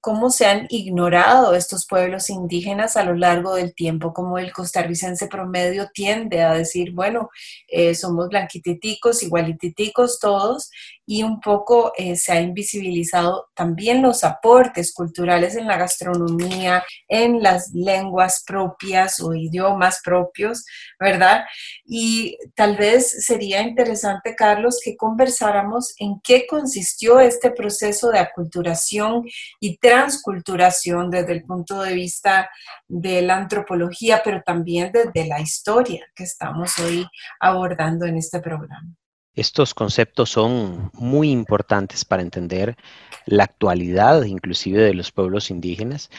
cómo 0.06 0.30
se 0.30 0.46
han 0.46 0.68
ignorado 0.70 1.56
estos 1.56 1.88
pueblos 1.88 2.30
indígenas 2.30 2.96
a 2.96 3.04
lo 3.04 3.16
largo 3.16 3.56
del 3.56 3.74
tiempo, 3.74 4.14
como 4.14 4.38
el 4.38 4.54
costarricense 4.54 5.26
promedio 5.26 5.90
tiende 5.92 6.44
a 6.44 6.54
decir, 6.54 6.92
bueno, 6.92 7.32
eh, 7.68 7.96
somos 7.96 8.30
blanquititicos, 8.30 9.24
igualititicos 9.24 10.20
todos, 10.20 10.70
y 11.06 11.24
un 11.24 11.40
poco 11.40 11.94
eh, 11.98 12.16
se 12.16 12.32
ha 12.32 12.42
invisibilizado 12.42 13.50
también 13.54 14.02
los 14.02 14.24
aportes 14.24 14.94
culturales 14.94 15.56
en 15.56 15.68
la 15.68 15.78
gastronomía, 15.78 16.84
en 17.08 17.44
las 17.44 17.72
lenguas 17.74 18.44
propias 18.46 19.20
o 19.20 19.34
idiomas 19.34 20.02
propios, 20.04 20.66
¿verdad? 21.00 21.46
Y 21.86 22.38
tal 22.56 22.76
vez 22.76 23.26
sería 23.26 23.62
interesante, 23.62 24.36
Carlos, 24.36 24.80
que 24.84 24.96
conversáramos 24.98 25.94
en 25.98 26.20
qué 26.24 26.48
consistió 26.48 27.20
este 27.20 27.52
proceso 27.52 28.10
de 28.10 28.20
aculturación 28.20 29.24
y 29.60 29.78
transculturación 29.78 31.12
desde 31.12 31.34
el 31.34 31.44
punto 31.44 31.82
de 31.82 31.94
vista 31.94 32.50
de 32.88 33.22
la 33.22 33.38
antropología, 33.38 34.22
pero 34.24 34.42
también 34.44 34.92
desde 34.92 35.28
la 35.28 35.40
historia 35.40 36.06
que 36.16 36.24
estamos 36.24 36.78
hoy 36.80 37.06
abordando 37.40 38.06
en 38.06 38.18
este 38.18 38.40
programa. 38.40 38.96
Estos 39.36 39.74
conceptos 39.74 40.30
son 40.30 40.92
muy 40.94 41.30
importantes 41.30 42.06
para 42.06 42.22
entender 42.22 42.78
la 43.26 43.44
actualidad, 43.44 44.24
inclusive 44.24 44.82
de 44.82 44.94
los 44.94 45.12
pueblos 45.12 45.52
indígenas. 45.52 46.10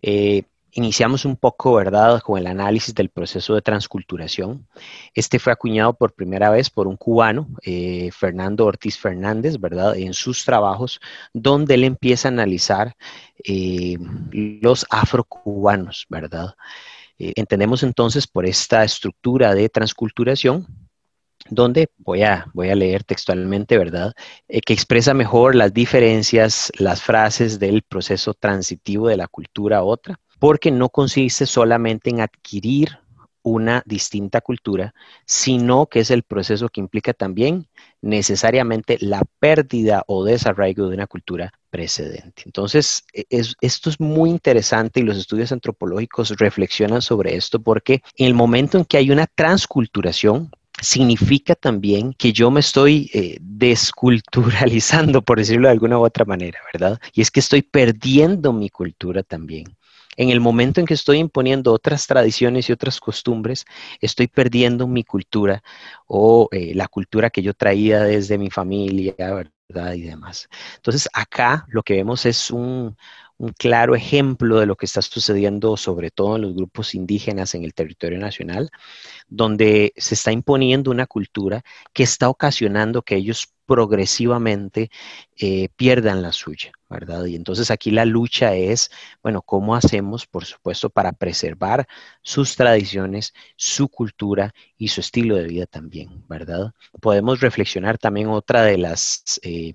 Eh, 0.00 0.44
iniciamos 0.72 1.26
un 1.26 1.36
poco, 1.36 1.74
¿verdad?, 1.74 2.20
con 2.22 2.38
el 2.38 2.46
análisis 2.46 2.94
del 2.94 3.10
proceso 3.10 3.54
de 3.54 3.60
transculturación. 3.60 4.66
Este 5.14 5.38
fue 5.38 5.52
acuñado 5.52 5.92
por 5.92 6.14
primera 6.14 6.48
vez 6.48 6.70
por 6.70 6.88
un 6.88 6.96
cubano, 6.96 7.46
eh, 7.62 8.10
Fernando 8.10 8.64
Ortiz 8.64 8.98
Fernández, 8.98 9.60
¿verdad?, 9.60 9.96
en 9.98 10.14
sus 10.14 10.44
trabajos, 10.44 10.98
donde 11.34 11.74
él 11.74 11.84
empieza 11.84 12.28
a 12.28 12.32
analizar 12.32 12.96
eh, 13.44 13.98
los 14.32 14.86
afrocubanos, 14.90 16.06
¿verdad? 16.08 16.54
entendemos 17.18 17.84
entonces 17.84 18.26
por 18.26 18.46
esta 18.46 18.82
estructura 18.82 19.54
de 19.54 19.68
transculturación 19.68 20.66
donde 21.50 21.88
voy 21.98 22.22
a, 22.22 22.46
voy 22.54 22.70
a 22.70 22.74
leer 22.74 23.04
textualmente, 23.04 23.78
¿verdad? 23.78 24.12
Eh, 24.48 24.60
que 24.60 24.72
expresa 24.72 25.14
mejor 25.14 25.54
las 25.54 25.72
diferencias, 25.72 26.70
las 26.78 27.02
frases 27.02 27.58
del 27.58 27.82
proceso 27.82 28.34
transitivo 28.34 29.08
de 29.08 29.16
la 29.16 29.28
cultura 29.28 29.78
a 29.78 29.82
otra, 29.82 30.18
porque 30.38 30.70
no 30.70 30.88
consiste 30.88 31.46
solamente 31.46 32.10
en 32.10 32.20
adquirir 32.20 32.98
una 33.42 33.82
distinta 33.86 34.40
cultura, 34.40 34.94
sino 35.26 35.86
que 35.86 36.00
es 36.00 36.10
el 36.10 36.22
proceso 36.22 36.68
que 36.68 36.80
implica 36.80 37.12
también 37.12 37.68
necesariamente 38.00 38.98
la 39.00 39.22
pérdida 39.40 40.04
o 40.06 40.24
desarraigo 40.24 40.88
de 40.88 40.94
una 40.94 41.06
cultura 41.06 41.52
precedente. 41.70 42.42
Entonces, 42.46 43.04
e, 43.12 43.24
esto 43.60 43.90
es 43.90 44.00
muy 44.00 44.30
interesante 44.30 45.00
y 45.00 45.04
los 45.04 45.16
estudios 45.16 45.52
antropológicos 45.52 46.30
reflexionan 46.38 47.02
sobre 47.02 47.36
esto 47.36 47.60
porque 47.60 48.02
en 48.16 48.26
el 48.26 48.34
momento 48.34 48.78
en 48.78 48.84
que 48.84 48.96
hay 48.96 49.10
una 49.10 49.26
transculturación, 49.26 50.50
significa 50.82 51.54
también 51.54 52.12
que 52.12 52.32
yo 52.32 52.50
me 52.50 52.60
estoy 52.60 53.10
eh, 53.14 53.38
desculturalizando, 53.40 55.22
por 55.22 55.38
decirlo 55.38 55.68
de 55.68 55.72
alguna 55.72 55.98
u 55.98 56.04
otra 56.04 56.24
manera, 56.24 56.58
¿verdad? 56.72 57.00
Y 57.14 57.22
es 57.22 57.30
que 57.30 57.40
estoy 57.40 57.62
perdiendo 57.62 58.52
mi 58.52 58.68
cultura 58.68 59.22
también. 59.22 59.76
En 60.16 60.28
el 60.28 60.40
momento 60.40 60.80
en 60.80 60.86
que 60.86 60.94
estoy 60.94 61.18
imponiendo 61.18 61.72
otras 61.72 62.06
tradiciones 62.06 62.68
y 62.68 62.72
otras 62.72 63.00
costumbres, 63.00 63.64
estoy 64.00 64.26
perdiendo 64.26 64.86
mi 64.86 65.04
cultura 65.04 65.62
o 66.06 66.48
eh, 66.52 66.74
la 66.74 66.88
cultura 66.88 67.30
que 67.30 67.42
yo 67.42 67.54
traía 67.54 68.02
desde 68.02 68.36
mi 68.36 68.50
familia, 68.50 69.14
¿verdad? 69.16 69.94
Y 69.94 70.02
demás. 70.02 70.48
Entonces, 70.76 71.08
acá 71.14 71.64
lo 71.68 71.82
que 71.82 71.94
vemos 71.94 72.26
es 72.26 72.50
un, 72.50 72.94
un 73.38 73.50
claro 73.50 73.94
ejemplo 73.94 74.60
de 74.60 74.66
lo 74.66 74.76
que 74.76 74.86
está 74.86 75.02
sucediendo, 75.02 75.76
sobre 75.76 76.10
todo 76.10 76.36
en 76.36 76.42
los 76.42 76.54
grupos 76.54 76.94
indígenas 76.94 77.54
en 77.54 77.64
el 77.64 77.74
territorio 77.74 78.18
nacional, 78.18 78.70
donde 79.28 79.92
se 79.96 80.14
está 80.14 80.32
imponiendo 80.32 80.90
una 80.90 81.06
cultura 81.06 81.62
que 81.92 82.02
está 82.02 82.28
ocasionando 82.28 83.02
que 83.02 83.16
ellos 83.16 83.52
progresivamente 83.66 84.90
eh, 85.36 85.68
pierdan 85.76 86.20
la 86.22 86.32
suya, 86.32 86.72
¿verdad? 86.90 87.24
Y 87.24 87.36
entonces 87.36 87.70
aquí 87.70 87.90
la 87.90 88.04
lucha 88.04 88.54
es, 88.54 88.90
bueno, 89.22 89.42
¿cómo 89.42 89.74
hacemos, 89.74 90.26
por 90.26 90.44
supuesto, 90.44 90.90
para 90.90 91.12
preservar 91.12 91.86
sus 92.22 92.56
tradiciones, 92.56 93.32
su 93.56 93.88
cultura 93.88 94.52
y 94.76 94.88
su 94.88 95.00
estilo 95.00 95.36
de 95.36 95.44
vida 95.44 95.66
también, 95.66 96.24
¿verdad? 96.28 96.72
Podemos 97.00 97.40
reflexionar 97.40 97.98
también 97.98 98.28
otra 98.28 98.62
de 98.62 98.78
las... 98.78 99.40
Eh, 99.42 99.74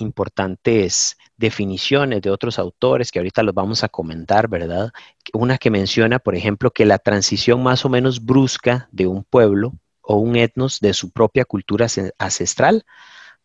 importantes 0.00 1.16
definiciones 1.36 2.22
de 2.22 2.30
otros 2.30 2.58
autores 2.58 3.10
que 3.10 3.18
ahorita 3.18 3.42
los 3.42 3.54
vamos 3.54 3.84
a 3.84 3.88
comentar, 3.88 4.48
¿verdad? 4.48 4.90
Una 5.32 5.58
que 5.58 5.70
menciona, 5.70 6.18
por 6.18 6.34
ejemplo, 6.34 6.70
que 6.70 6.84
la 6.84 6.98
transición 6.98 7.62
más 7.62 7.84
o 7.84 7.88
menos 7.88 8.24
brusca 8.24 8.88
de 8.92 9.06
un 9.06 9.24
pueblo 9.24 9.72
o 10.02 10.16
un 10.16 10.36
etnos 10.36 10.80
de 10.80 10.94
su 10.94 11.10
propia 11.10 11.44
cultura 11.44 11.86
ancestral 12.18 12.84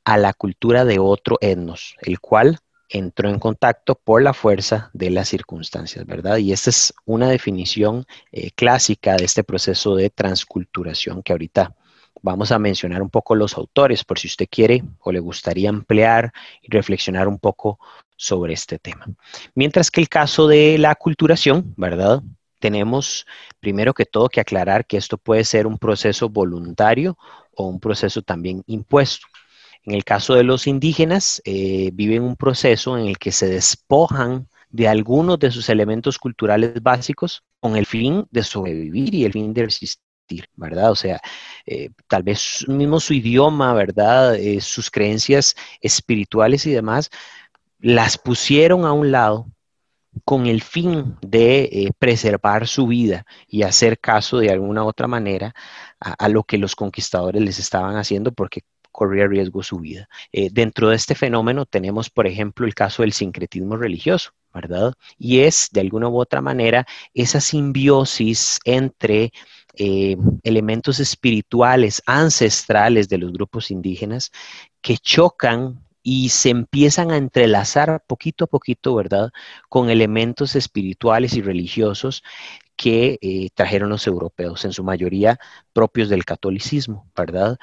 a 0.04 0.18
la 0.18 0.34
cultura 0.34 0.86
de 0.86 1.00
otro 1.00 1.38
etnos, 1.42 1.96
el 2.02 2.20
cual 2.20 2.60
entró 2.90 3.30
en 3.30 3.40
contacto 3.40 3.96
por 3.96 4.22
la 4.22 4.34
fuerza 4.34 4.90
de 4.94 5.12
las 5.12 5.30
circunstancias, 5.30 6.06
¿verdad? 6.06 6.38
Y 6.38 6.52
esta 6.52 6.72
es 6.72 6.94
una 7.06 7.30
definición 7.30 8.06
eh, 8.32 8.52
clásica 8.52 9.16
de 9.16 9.26
este 9.26 9.44
proceso 9.44 9.96
de 9.96 10.10
transculturación 10.10 11.22
que 11.22 11.34
ahorita 11.34 11.76
vamos 12.22 12.52
a 12.52 12.60
mencionar 12.60 13.02
un 13.02 13.10
poco 13.10 13.36
los 13.36 13.56
autores 13.58 14.04
por 14.04 14.20
si 14.20 14.28
usted 14.28 14.48
quiere 14.50 14.84
o 15.00 15.12
le 15.12 15.20
gustaría 15.20 15.70
ampliar 15.70 16.32
y 16.62 16.72
reflexionar 16.72 17.28
un 17.28 17.40
poco 17.40 17.80
sobre 18.16 18.54
este 18.54 18.80
tema. 18.80 19.08
Mientras 19.56 19.90
que 19.90 20.02
el 20.02 20.10
caso 20.10 20.48
de 20.48 20.78
la 20.78 20.92
aculturación, 20.92 21.74
¿verdad? 21.78 22.22
Tenemos 22.60 23.26
primero 23.60 23.94
que 23.94 24.06
todo 24.06 24.28
que 24.28 24.42
aclarar 24.42 24.86
que 24.86 24.98
esto 24.98 25.18
puede 25.18 25.46
ser 25.46 25.66
un 25.66 25.78
proceso 25.78 26.28
voluntario 26.30 27.18
o 27.56 27.68
un 27.68 27.80
proceso 27.80 28.22
también 28.22 28.64
impuesto. 28.68 29.28
En 29.84 29.96
el 29.96 30.04
caso 30.04 30.36
de 30.36 30.44
los 30.44 30.68
indígenas, 30.68 31.42
eh, 31.46 31.92
viven 31.94 32.24
un 32.24 32.36
proceso 32.36 32.98
en 32.98 33.08
el 33.08 33.18
que 33.18 33.32
se 33.32 33.48
despojan 33.48 34.50
de 34.70 34.88
algunos 34.88 35.40
de 35.40 35.52
sus 35.52 35.70
elementos 35.70 36.20
culturales 36.20 36.84
básicos 36.84 37.44
con 37.62 37.78
el 37.78 37.86
fin 37.86 38.28
de 38.30 38.44
sobrevivir 38.44 39.16
y 39.16 39.26
el 39.26 39.34
fin 39.34 39.54
de 39.54 39.64
resistir 39.64 40.09
¿verdad? 40.56 40.92
O 40.92 40.96
sea, 40.96 41.20
eh, 41.66 41.90
tal 42.08 42.24
vez 42.24 42.66
mismo 42.68 43.00
su 43.00 43.14
idioma, 43.14 43.74
¿verdad? 43.74 44.36
Eh, 44.36 44.62
sus 44.62 44.92
creencias 44.92 45.56
espirituales 45.82 46.66
y 46.66 46.72
demás, 46.72 47.10
las 47.80 48.18
pusieron 48.18 48.86
a 48.86 48.94
un 48.94 49.12
lado 49.12 49.48
con 50.26 50.48
el 50.48 50.62
fin 50.62 51.18
de 51.22 51.64
eh, 51.64 51.92
preservar 51.98 52.68
su 52.68 52.88
vida 52.88 53.26
y 53.48 53.64
hacer 53.64 54.00
caso 54.00 54.40
de 54.40 54.50
alguna 54.52 54.84
otra 54.84 55.08
manera 55.08 55.54
a, 56.00 56.30
lo 56.30 56.44
que 56.44 56.58
los 56.58 56.76
conquistadores 56.76 57.42
les 57.42 57.60
estaban 57.60 57.96
haciendo 57.98 58.32
porque 58.32 58.62
corría 58.92 59.28
riesgo 59.28 59.64
su 59.64 59.80
vida. 59.80 60.10
dentro 60.32 60.90
de 60.90 60.96
este 60.96 61.16
fenómeno 61.16 61.66
tenemos, 61.66 62.10
por 62.10 62.28
ejemplo, 62.28 62.66
el 62.66 62.74
caso 62.76 63.04
del 63.04 63.14
sincretismo 63.14 63.78
religioso. 63.78 64.32
¿verdad? 64.54 64.94
Y 65.18 65.42
es, 65.42 65.70
de 65.72 65.82
alguna 65.82 66.10
u 66.10 66.20
otra 66.20 66.42
manera, 66.42 66.86
esa 67.14 67.40
simbiosis 67.40 68.60
entre 68.66 69.32
eh, 69.82 70.18
elementos 70.44 71.00
espirituales 71.00 72.04
ancestrales 72.06 73.08
de 73.08 73.18
los 73.18 73.32
grupos 73.32 73.72
indígenas 73.72 74.30
que 74.82 74.98
chocan 74.98 75.80
y 76.04 76.30
se 76.30 76.50
empiezan 76.50 77.12
a 77.12 77.18
entrelazar 77.18 78.04
poquito 78.06 78.44
a 78.44 78.48
poquito, 78.48 78.94
¿verdad?, 78.96 79.32
con 79.70 79.90
elementos 79.90 80.58
espirituales 80.58 81.34
y 81.36 81.42
religiosos 81.42 82.24
que 82.76 83.20
eh, 83.22 83.50
trajeron 83.54 83.90
los 83.90 84.06
europeos, 84.06 84.66
en 84.66 84.74
su 84.74 84.84
mayoría 84.84 85.40
propios 85.72 86.10
del 86.10 86.26
catolicismo, 86.26 87.10
¿verdad? 87.16 87.58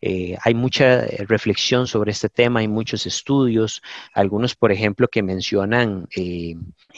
Eh, 0.00 0.36
hay 0.42 0.54
mucha 0.54 1.02
reflexión 1.28 1.86
sobre 1.86 2.10
este 2.10 2.28
tema, 2.28 2.60
hay 2.60 2.68
muchos 2.68 3.06
estudios, 3.06 3.80
algunos, 4.12 4.56
por 4.56 4.72
ejemplo, 4.72 5.06
que 5.06 5.22
mencionan 5.22 6.08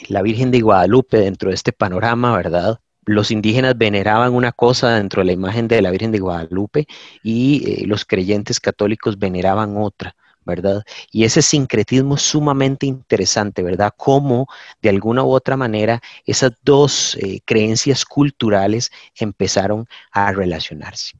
la 0.08 0.22
Virgen 0.22 0.50
de 0.50 0.62
Guadalupe 0.62 1.18
dentro 1.18 1.50
de 1.50 1.56
este 1.56 1.72
panorama, 1.72 2.34
¿verdad? 2.34 2.80
Los 3.04 3.30
indígenas 3.30 3.76
veneraban 3.76 4.32
una 4.32 4.52
cosa 4.52 4.94
dentro 4.96 5.20
de 5.20 5.26
la 5.26 5.32
imagen 5.32 5.68
de 5.68 5.82
la 5.82 5.90
Virgen 5.90 6.12
de 6.12 6.20
Guadalupe 6.20 6.86
y 7.22 7.82
eh, 7.82 7.86
los 7.86 8.04
creyentes 8.04 8.60
católicos 8.60 9.18
veneraban 9.18 9.76
otra. 9.76 10.14
¿verdad? 10.44 10.82
Y 11.10 11.22
ese 11.24 11.40
sincretismo 11.40 12.16
es 12.16 12.22
sumamente 12.22 12.86
interesante, 12.86 13.62
¿verdad? 13.62 13.92
Cómo 13.96 14.48
de 14.80 14.88
alguna 14.88 15.22
u 15.22 15.30
otra 15.30 15.56
manera 15.56 16.00
esas 16.26 16.52
dos 16.62 17.16
eh, 17.16 17.40
creencias 17.44 18.04
culturales 18.04 18.90
empezaron 19.14 19.86
a 20.10 20.32
relacionarse. 20.32 21.12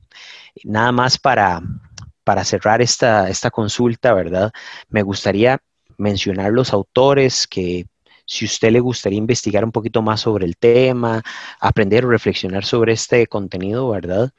Nada 0.65 0.93
más 0.93 1.19
para, 1.19 1.63
para 2.25 2.45
cerrar 2.45 2.83
esta, 2.83 3.29
esta 3.29 3.51
consulta, 3.51 4.13
¿verdad? 4.13 4.53
Me 4.89 5.03
gustaría 5.03 5.61
mencionar 5.99 6.53
los 6.53 6.73
autores 6.73 7.47
que 7.47 7.87
si 8.27 8.45
usted 8.45 8.71
le 8.71 8.81
gustaría 8.81 9.19
investigar 9.19 9.65
un 9.65 9.73
poquito 9.73 10.03
más 10.03 10.21
sobre 10.21 10.47
el 10.47 10.57
tema, 10.57 11.23
aprender 11.61 12.05
o 12.05 12.11
reflexionar 12.11 12.65
sobre 12.65 12.93
este 12.93 13.27
contenido, 13.27 13.89
¿verdad? 13.91 14.33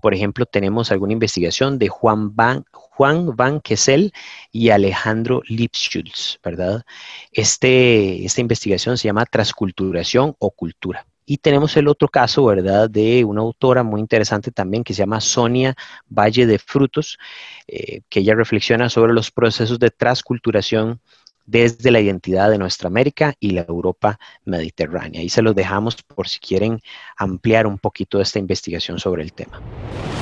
Por 0.00 0.14
ejemplo, 0.14 0.46
tenemos 0.46 0.92
alguna 0.92 1.12
investigación 1.12 1.78
de 1.78 1.88
Juan 1.88 2.34
Van, 2.34 2.64
Juan 2.72 3.60
Kessel 3.60 4.12
y 4.52 4.70
Alejandro 4.70 5.42
Lipschutz, 5.48 6.38
¿verdad? 6.42 6.84
Este, 7.32 8.24
esta 8.24 8.40
investigación 8.40 8.98
se 8.98 9.08
llama 9.08 9.26
Transculturación 9.26 10.36
o 10.38 10.50
Cultura. 10.50 11.06
Y 11.26 11.38
tenemos 11.38 11.76
el 11.76 11.88
otro 11.88 12.08
caso, 12.08 12.44
¿verdad?, 12.44 12.90
de 12.90 13.24
una 13.24 13.40
autora 13.40 13.82
muy 13.82 14.00
interesante 14.00 14.50
también 14.50 14.84
que 14.84 14.92
se 14.92 14.98
llama 14.98 15.22
Sonia 15.22 15.74
Valle 16.06 16.46
de 16.46 16.58
Frutos, 16.58 17.18
eh, 17.66 18.02
que 18.10 18.20
ella 18.20 18.34
reflexiona 18.34 18.90
sobre 18.90 19.14
los 19.14 19.30
procesos 19.30 19.78
de 19.78 19.90
transculturación 19.90 21.00
desde 21.46 21.90
la 21.90 22.00
identidad 22.00 22.50
de 22.50 22.58
nuestra 22.58 22.88
América 22.88 23.34
y 23.40 23.50
la 23.50 23.62
Europa 23.62 24.18
mediterránea. 24.44 25.20
Ahí 25.20 25.28
se 25.28 25.42
los 25.42 25.54
dejamos 25.54 25.96
por 26.02 26.28
si 26.28 26.38
quieren 26.38 26.80
ampliar 27.16 27.66
un 27.66 27.78
poquito 27.78 28.20
esta 28.20 28.38
investigación 28.38 28.98
sobre 28.98 29.22
el 29.22 29.32
tema. 29.32 29.60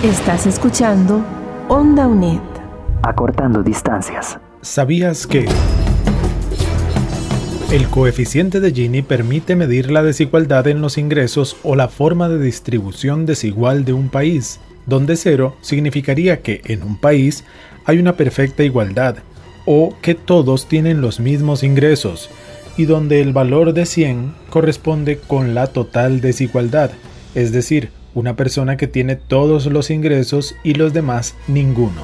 Estás 0.03 0.47
escuchando 0.47 1.25
Onda 1.69 2.07
UNED. 2.07 2.41
Acortando 3.03 3.63
distancias. 3.63 4.39
¿Sabías 4.61 5.27
que... 5.27 5.47
El 7.71 7.89
coeficiente 7.89 8.61
de 8.61 8.71
Gini 8.71 9.01
permite 9.01 9.57
medir 9.57 9.91
la 9.91 10.03
desigualdad 10.03 10.67
en 10.67 10.83
los 10.83 10.99
ingresos 10.99 11.57
o 11.63 11.75
la 11.75 11.89
forma 11.89 12.29
de 12.29 12.39
distribución 12.39 13.25
desigual 13.25 13.87
de 13.87 13.95
un 13.95 14.11
país, 14.11 14.61
donde 14.85 15.17
cero 15.17 15.57
significaría 15.63 16.43
que 16.43 16.61
en 16.67 16.83
un 16.83 16.99
país 17.01 17.45
hay 17.87 17.99
una 17.99 18.15
perfecta 18.15 18.63
igualdad 18.63 19.17
o 19.66 19.94
que 20.03 20.14
todos 20.14 20.66
tienen 20.66 21.01
los 21.01 21.20
mismos 21.20 21.62
ingresos, 21.62 22.31
y 22.77 22.85
donde 22.87 23.20
el 23.20 23.33
valor 23.33 23.75
de 23.75 23.87
100 23.87 24.35
corresponde 24.51 25.18
con 25.18 25.55
la 25.55 25.66
total 25.66 26.20
desigualdad, 26.20 26.90
es 27.35 27.53
decir, 27.53 27.90
una 28.14 28.37
persona 28.37 28.77
que 28.77 28.87
tiene 28.87 29.16
todos 29.16 29.66
los 29.66 29.90
ingresos 29.90 30.55
y 30.64 30.75
los 30.75 30.92
demás 30.92 31.35
ninguno. 31.48 32.03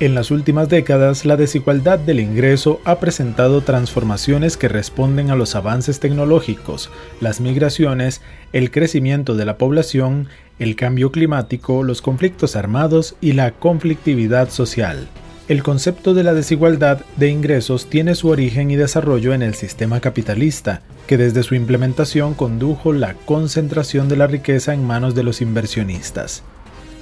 En 0.00 0.16
las 0.16 0.32
últimas 0.32 0.68
décadas, 0.68 1.24
la 1.24 1.36
desigualdad 1.36 2.00
del 2.00 2.18
ingreso 2.18 2.80
ha 2.84 2.98
presentado 2.98 3.60
transformaciones 3.60 4.56
que 4.56 4.68
responden 4.68 5.30
a 5.30 5.36
los 5.36 5.54
avances 5.54 6.00
tecnológicos, 6.00 6.90
las 7.20 7.40
migraciones, 7.40 8.20
el 8.52 8.72
crecimiento 8.72 9.36
de 9.36 9.44
la 9.44 9.56
población, 9.56 10.28
el 10.58 10.74
cambio 10.74 11.12
climático, 11.12 11.84
los 11.84 12.02
conflictos 12.02 12.56
armados 12.56 13.14
y 13.20 13.32
la 13.32 13.52
conflictividad 13.52 14.50
social. 14.50 15.08
El 15.46 15.62
concepto 15.62 16.14
de 16.14 16.22
la 16.22 16.32
desigualdad 16.32 17.00
de 17.16 17.28
ingresos 17.28 17.90
tiene 17.90 18.14
su 18.14 18.28
origen 18.28 18.70
y 18.70 18.76
desarrollo 18.76 19.34
en 19.34 19.42
el 19.42 19.52
sistema 19.54 20.00
capitalista, 20.00 20.80
que 21.06 21.18
desde 21.18 21.42
su 21.42 21.54
implementación 21.54 22.32
condujo 22.32 22.94
la 22.94 23.12
concentración 23.12 24.08
de 24.08 24.16
la 24.16 24.26
riqueza 24.26 24.72
en 24.72 24.86
manos 24.86 25.14
de 25.14 25.22
los 25.22 25.42
inversionistas. 25.42 26.42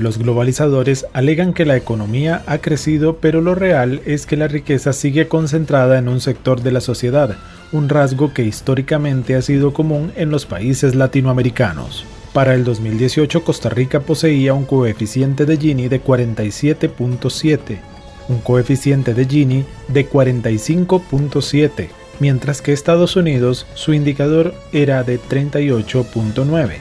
Los 0.01 0.19
globalizadores 0.19 1.07
alegan 1.13 1.53
que 1.53 1.65
la 1.65 1.77
economía 1.77 2.43
ha 2.47 2.59
crecido, 2.59 3.19
pero 3.19 3.41
lo 3.41 3.55
real 3.55 4.01
es 4.07 4.27
que 4.27 4.37
la 4.37 4.49
riqueza 4.49 4.93
sigue 4.93 5.29
concentrada 5.29 5.97
en 5.99 6.09
un 6.09 6.21
sector 6.21 6.63
de 6.63 6.73
la 6.73 6.81
sociedad, 6.81 7.37
un 7.71 7.89
rasgo 7.89 8.35
que 8.35 8.43
históricamente 8.43 9.37
ha 9.37 9.43
sido 9.43 9.73
común 9.73 10.11
en 10.17 10.31
los 10.31 10.47
países 10.47 10.97
latinoamericanos. 10.97 12.05
Para 12.33 12.55
el 12.55 12.65
2018 12.65 13.45
Costa 13.45 13.69
Rica 13.69 14.01
poseía 14.01 14.53
un 14.53 14.65
coeficiente 14.65 15.47
de 15.47 15.59
Gini 15.59 15.87
de 15.87 16.03
47.7, 16.03 17.92
un 18.33 18.41
coeficiente 18.41 19.15
de 19.15 19.27
Gini 19.27 19.65
de 19.89 20.09
45.7, 20.09 21.89
mientras 22.21 22.63
que 22.63 22.73
Estados 22.73 23.17
Unidos 23.17 23.67
su 23.75 23.93
indicador 23.93 24.55
era 24.73 25.05
de 25.05 25.21
38.9. 25.21 26.79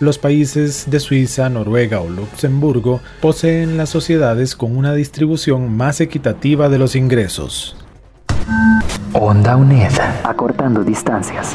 Los 0.00 0.18
países 0.18 0.90
de 0.90 0.98
Suiza, 0.98 1.48
Noruega 1.50 2.00
o 2.00 2.08
Luxemburgo 2.08 3.00
poseen 3.20 3.76
las 3.76 3.90
sociedades 3.90 4.56
con 4.56 4.76
una 4.76 4.94
distribución 4.94 5.76
más 5.76 6.00
equitativa 6.00 6.68
de 6.68 6.78
los 6.78 6.96
ingresos. 6.96 7.76
Onda 9.12 9.56
UNED, 9.56 9.92
acortando 10.24 10.84
distancias. 10.84 11.54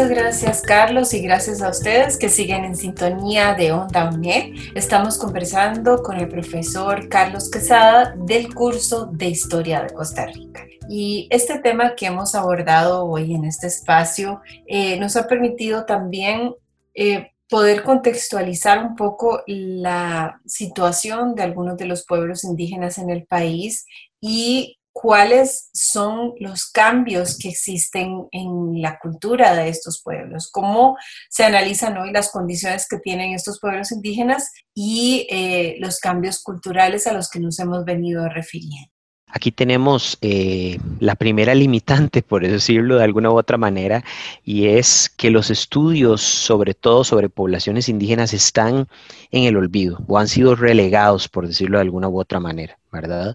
Muchas 0.00 0.16
gracias 0.16 0.62
Carlos 0.62 1.12
y 1.12 1.20
gracias 1.20 1.60
a 1.60 1.68
ustedes 1.68 2.16
que 2.16 2.30
siguen 2.30 2.64
en 2.64 2.74
sintonía 2.74 3.52
de 3.52 3.72
Onda 3.72 4.08
UNED. 4.08 4.54
Estamos 4.74 5.18
conversando 5.18 6.02
con 6.02 6.16
el 6.16 6.26
profesor 6.26 7.06
Carlos 7.10 7.50
Quesada 7.50 8.14
del 8.16 8.54
curso 8.54 9.10
de 9.12 9.26
Historia 9.26 9.82
de 9.82 9.92
Costa 9.92 10.24
Rica. 10.24 10.64
Y 10.88 11.28
este 11.28 11.58
tema 11.58 11.96
que 11.96 12.06
hemos 12.06 12.34
abordado 12.34 13.04
hoy 13.04 13.34
en 13.34 13.44
este 13.44 13.66
espacio 13.66 14.40
eh, 14.66 14.98
nos 14.98 15.16
ha 15.16 15.26
permitido 15.26 15.84
también 15.84 16.54
eh, 16.94 17.32
poder 17.50 17.82
contextualizar 17.82 18.82
un 18.82 18.96
poco 18.96 19.42
la 19.46 20.40
situación 20.46 21.34
de 21.34 21.42
algunos 21.42 21.76
de 21.76 21.84
los 21.84 22.06
pueblos 22.06 22.42
indígenas 22.44 22.96
en 22.96 23.10
el 23.10 23.26
país 23.26 23.84
y 24.18 24.79
cuáles 25.00 25.70
son 25.72 26.34
los 26.40 26.66
cambios 26.66 27.38
que 27.38 27.48
existen 27.48 28.28
en 28.32 28.82
la 28.82 28.98
cultura 28.98 29.54
de 29.54 29.70
estos 29.70 30.02
pueblos, 30.02 30.50
cómo 30.52 30.98
se 31.30 31.44
analizan 31.44 31.96
hoy 31.96 32.12
las 32.12 32.30
condiciones 32.30 32.86
que 32.86 32.98
tienen 32.98 33.32
estos 33.32 33.58
pueblos 33.60 33.92
indígenas 33.92 34.50
y 34.74 35.26
eh, 35.30 35.76
los 35.80 36.00
cambios 36.00 36.42
culturales 36.42 37.06
a 37.06 37.14
los 37.14 37.30
que 37.30 37.40
nos 37.40 37.58
hemos 37.60 37.86
venido 37.86 38.28
refiriendo. 38.28 38.90
Aquí 39.32 39.52
tenemos 39.52 40.18
eh, 40.20 40.78
la 40.98 41.14
primera 41.14 41.54
limitante, 41.54 42.22
por 42.28 42.46
decirlo 42.46 42.98
de 42.98 43.04
alguna 43.04 43.30
u 43.30 43.38
otra 43.38 43.56
manera, 43.56 44.04
y 44.44 44.66
es 44.66 45.08
que 45.08 45.30
los 45.30 45.50
estudios, 45.50 46.20
sobre 46.20 46.74
todo 46.74 47.04
sobre 47.04 47.30
poblaciones 47.30 47.88
indígenas, 47.88 48.34
están 48.34 48.86
en 49.30 49.44
el 49.44 49.56
olvido 49.56 50.00
o 50.08 50.18
han 50.18 50.28
sido 50.28 50.56
relegados, 50.56 51.28
por 51.28 51.46
decirlo 51.46 51.78
de 51.78 51.82
alguna 51.82 52.08
u 52.08 52.20
otra 52.20 52.40
manera, 52.40 52.78
¿verdad? 52.92 53.34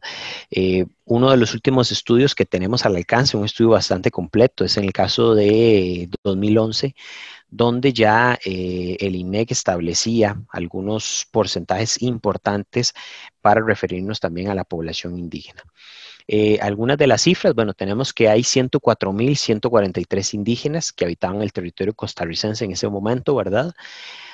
Eh, 0.52 0.86
uno 1.06 1.32
de 1.32 1.38
los 1.38 1.54
últimos 1.54 1.92
estudios 1.92 2.36
que 2.36 2.46
tenemos 2.46 2.86
al 2.86 2.96
alcance, 2.96 3.38
un 3.38 3.46
estudio 3.46 3.72
bastante 3.72 4.12
completo, 4.12 4.66
es 4.66 4.78
en 4.78 4.86
el 4.86 4.94
caso 4.94 5.36
de 5.36 6.10
2011, 6.24 6.96
donde 7.50 7.94
ya 7.94 8.38
eh, 8.46 8.98
el 9.00 9.16
INEC 9.16 9.52
establecía 9.52 10.42
algunos 10.50 11.28
porcentajes 11.32 12.02
importantes 12.02 12.94
para 13.42 13.62
referirnos 13.62 14.20
también 14.20 14.50
a 14.50 14.56
la 14.56 14.66
población 14.66 15.18
indígena. 15.18 15.64
Eh, 16.28 16.58
algunas 16.60 16.98
de 16.98 17.08
las 17.08 17.22
cifras, 17.22 17.54
bueno, 17.54 17.74
tenemos 17.74 18.12
que 18.14 18.30
hay 18.30 18.42
104.143 18.42 20.34
indígenas 20.34 20.92
que 20.92 21.06
habitaban 21.06 21.42
el 21.42 21.54
territorio 21.54 21.94
costarricense 21.94 22.66
en 22.66 22.72
ese 22.72 22.90
momento, 22.90 23.36
¿verdad? 23.36 23.74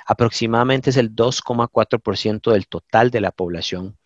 Aproximadamente 0.05 0.89
es 0.89 0.97
el 0.97 1.13
2,4% 1.13 2.51
del 2.51 2.67
total 2.67 3.11
de 3.11 3.21
la 3.21 3.31
población 3.31 3.97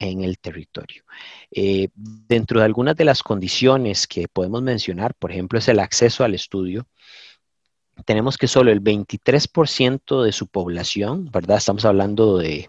en 0.00 0.24
el 0.24 0.38
territorio. 0.38 1.04
Eh, 1.52 1.88
dentro 1.94 2.58
de 2.58 2.66
algunas 2.66 2.96
de 2.96 3.04
las 3.04 3.22
condiciones 3.22 4.08
que 4.08 4.26
podemos 4.26 4.62
mencionar, 4.62 5.14
por 5.14 5.30
ejemplo, 5.30 5.60
es 5.60 5.68
el 5.68 5.78
acceso 5.78 6.24
al 6.24 6.34
estudio 6.34 6.88
tenemos 8.04 8.38
que 8.38 8.48
solo 8.48 8.70
el 8.70 8.82
23% 8.82 10.22
de 10.22 10.32
su 10.32 10.46
población, 10.46 11.30
¿verdad? 11.30 11.58
Estamos 11.58 11.84
hablando 11.84 12.38
de, 12.38 12.68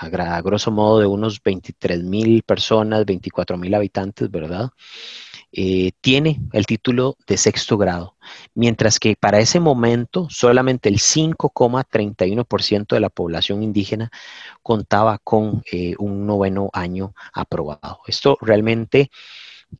a, 0.00 0.40
grosso 0.40 0.70
modo, 0.70 1.00
de 1.00 1.06
unos 1.06 1.42
23 1.42 2.02
mil 2.02 2.42
personas, 2.42 3.04
24 3.04 3.56
mil 3.56 3.74
habitantes, 3.74 4.30
¿verdad? 4.30 4.70
Eh, 5.52 5.90
tiene 6.00 6.40
el 6.52 6.64
título 6.64 7.16
de 7.26 7.36
sexto 7.36 7.76
grado, 7.76 8.16
mientras 8.54 9.00
que 9.00 9.16
para 9.16 9.40
ese 9.40 9.58
momento 9.58 10.28
solamente 10.30 10.88
el 10.88 10.98
5,31% 10.98 12.94
de 12.94 13.00
la 13.00 13.08
población 13.08 13.64
indígena 13.64 14.12
contaba 14.62 15.18
con 15.18 15.64
eh, 15.72 15.94
un 15.98 16.24
noveno 16.24 16.70
año 16.72 17.14
aprobado. 17.32 17.98
Esto 18.06 18.38
realmente 18.40 19.10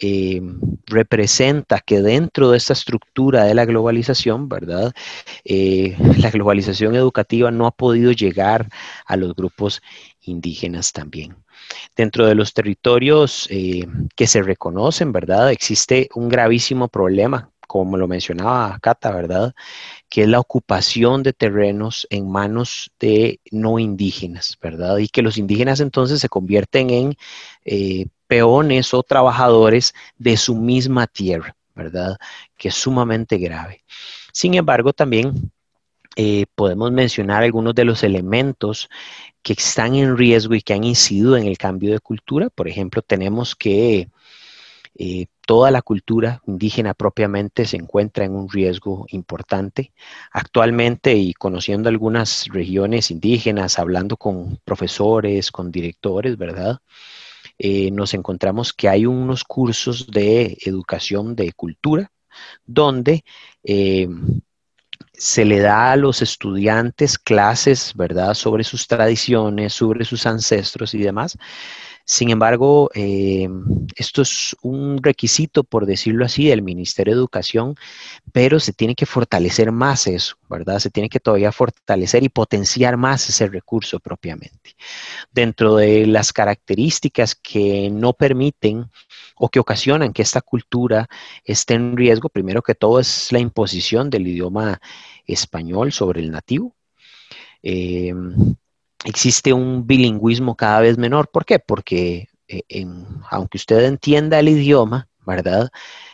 eh, 0.01 0.41
representa 0.87 1.79
que 1.79 2.03
dentro 2.03 2.51
de 2.51 2.57
esta 2.57 2.73
estructura 2.73 3.45
de 3.45 3.55
la 3.55 3.65
globalización, 3.65 4.49
¿verdad? 4.49 4.93
La 6.19 6.31
globalización 6.31 6.97
educativa 6.97 7.51
no 7.53 7.67
ha 7.67 7.71
podido 7.71 8.11
llegar 8.11 8.69
a 9.07 9.17
los 9.17 9.35
grupos 9.37 9.83
indígenas 10.23 10.93
también. 10.93 11.37
Dentro 11.97 12.27
de 12.27 12.35
los 12.35 12.55
territorios 12.55 13.47
eh, 13.51 13.87
que 14.17 14.27
se 14.27 14.43
reconocen, 14.43 15.13
¿verdad? 15.13 15.51
Existe 15.51 16.09
un 16.15 16.29
gravísimo 16.29 16.89
problema, 16.89 17.51
como 17.67 17.97
lo 17.97 18.09
mencionaba 18.09 18.79
Cata, 18.81 19.13
¿verdad? 19.13 19.55
Que 20.09 20.23
es 20.23 20.29
la 20.29 20.41
ocupación 20.41 21.23
de 21.23 21.33
terrenos 21.33 22.07
en 22.11 22.31
manos 22.31 22.91
de 22.99 23.41
no 23.51 23.79
indígenas, 23.79 24.59
¿verdad? 24.61 24.99
Y 24.99 25.09
que 25.09 25.23
los 25.23 25.39
indígenas 25.39 25.81
entonces 25.81 26.21
se 26.21 26.29
convierten 26.29 26.91
en 26.91 27.17
peones 28.27 28.95
o 28.95 29.03
trabajadores 29.03 29.93
de 30.17 30.37
su 30.37 30.55
misma 30.55 31.07
tierra, 31.07 31.57
¿verdad? 31.75 32.17
Que 32.57 32.69
es 32.69 32.75
sumamente 32.75 33.39
grave. 33.39 33.85
Sin 34.33 34.55
embargo, 34.55 34.93
también 34.93 35.51
eh, 36.23 36.45
podemos 36.55 36.93
mencionar 36.93 37.43
algunos 37.43 37.75
de 37.75 37.87
los 37.87 38.03
elementos 38.03 38.91
que 39.43 39.55
están 39.55 39.95
en 39.95 40.19
riesgo 40.19 40.55
y 40.55 40.61
que 40.61 40.75
han 40.75 40.85
incidido 40.85 41.35
en 41.39 41.47
el 41.47 41.57
cambio 41.57 41.93
de 41.93 42.01
cultura. 42.01 42.51
Por 42.51 42.69
ejemplo, 42.69 43.01
tenemos 43.01 43.57
que 43.57 44.11
eh, 44.97 45.27
toda 45.47 45.71
la 45.71 45.81
cultura 45.81 46.43
indígena 46.47 46.93
propiamente 46.93 47.65
se 47.65 47.79
encuentra 47.79 48.27
en 48.27 48.35
un 48.35 48.51
riesgo 48.51 49.07
importante. 49.09 49.95
Actualmente, 50.31 51.15
y 51.15 51.33
conociendo 51.33 51.89
algunas 51.89 52.49
regiones 52.49 53.11
indígenas, 53.11 53.79
hablando 53.79 54.19
con 54.19 54.59
profesores, 54.63 55.51
con 55.51 55.71
directores, 55.71 56.37
¿verdad? 56.37 56.81
Eh, 57.59 57.91
nos 57.93 58.13
encontramos 58.13 58.75
que 58.75 58.91
hay 58.91 59.07
unos 59.07 59.45
cursos 59.45 60.07
de 60.07 60.59
educación 60.67 61.35
de 61.35 61.53
cultura 61.55 62.13
donde 62.67 63.25
se 65.21 65.45
le 65.45 65.61
da 65.61 65.93
a 65.93 65.97
los 65.97 66.23
estudiantes 66.23 67.19
clases, 67.19 67.93
¿verdad?, 67.95 68.33
sobre 68.33 68.65
sus 68.65 68.87
tradiciones, 68.89 69.75
sobre 69.75 70.07
sus 70.07 70.25
ancestros 70.25 70.95
y 70.95 70.99
demás, 70.99 71.37
sin 72.11 72.31
embargo, 72.31 72.91
eh, 72.93 73.49
esto 73.95 74.23
es 74.23 74.57
un 74.63 75.01
requisito, 75.01 75.63
por 75.63 75.87
decirlo 75.87 76.25
así, 76.25 76.49
del 76.49 76.61
Ministerio 76.61 77.15
de 77.15 77.21
Educación, 77.21 77.77
pero 78.33 78.59
se 78.59 78.73
tiene 78.73 78.97
que 78.97 79.07
fortalecer 79.07 79.71
más 79.71 80.09
eso, 80.09 80.35
¿verdad? 80.49 80.81
Se 80.81 80.91
tiene 80.91 81.09
que 81.09 81.21
todavía 81.21 81.53
fortalecer 81.53 82.25
y 82.25 82.29
potenciar 82.29 82.97
más 82.97 83.29
ese 83.29 83.47
recurso 83.47 84.01
propiamente. 84.01 84.75
Dentro 85.31 85.77
de 85.77 86.05
las 86.09 86.33
características 86.33 87.37
que 87.37 87.91
no 87.93 88.13
permiten 88.13 88.91
o 89.37 89.49
que 89.49 89.61
ocasionan 89.61 90.13
que 90.13 90.23
esta 90.23 90.41
cultura 90.41 91.09
esté 91.45 91.75
en 91.75 91.97
riesgo, 91.97 92.29
primero 92.29 92.61
que 92.61 92.75
todo 92.75 92.99
es 92.99 93.31
la 93.31 93.39
imposición 93.39 94.11
del 94.11 94.27
idioma 94.27 94.81
español 95.27 95.93
sobre 95.93 96.23
el 96.23 96.33
nativo. 96.33 96.75
Eh, 97.63 98.13
existe 99.05 99.53
un 99.53 99.87
bilingüismo 99.87 100.57
cada 100.57 100.81
vez 100.81 100.99
menor. 100.99 101.31
¿Por 101.31 101.45
qué? 101.45 101.59
Porque 101.59 102.29
eh, 102.51 102.85
aunque 103.31 103.59
usted 103.59 103.85
entienda 103.85 104.41
el 104.41 104.49
idioma, 104.49 105.09
¿verdad? 105.25 105.71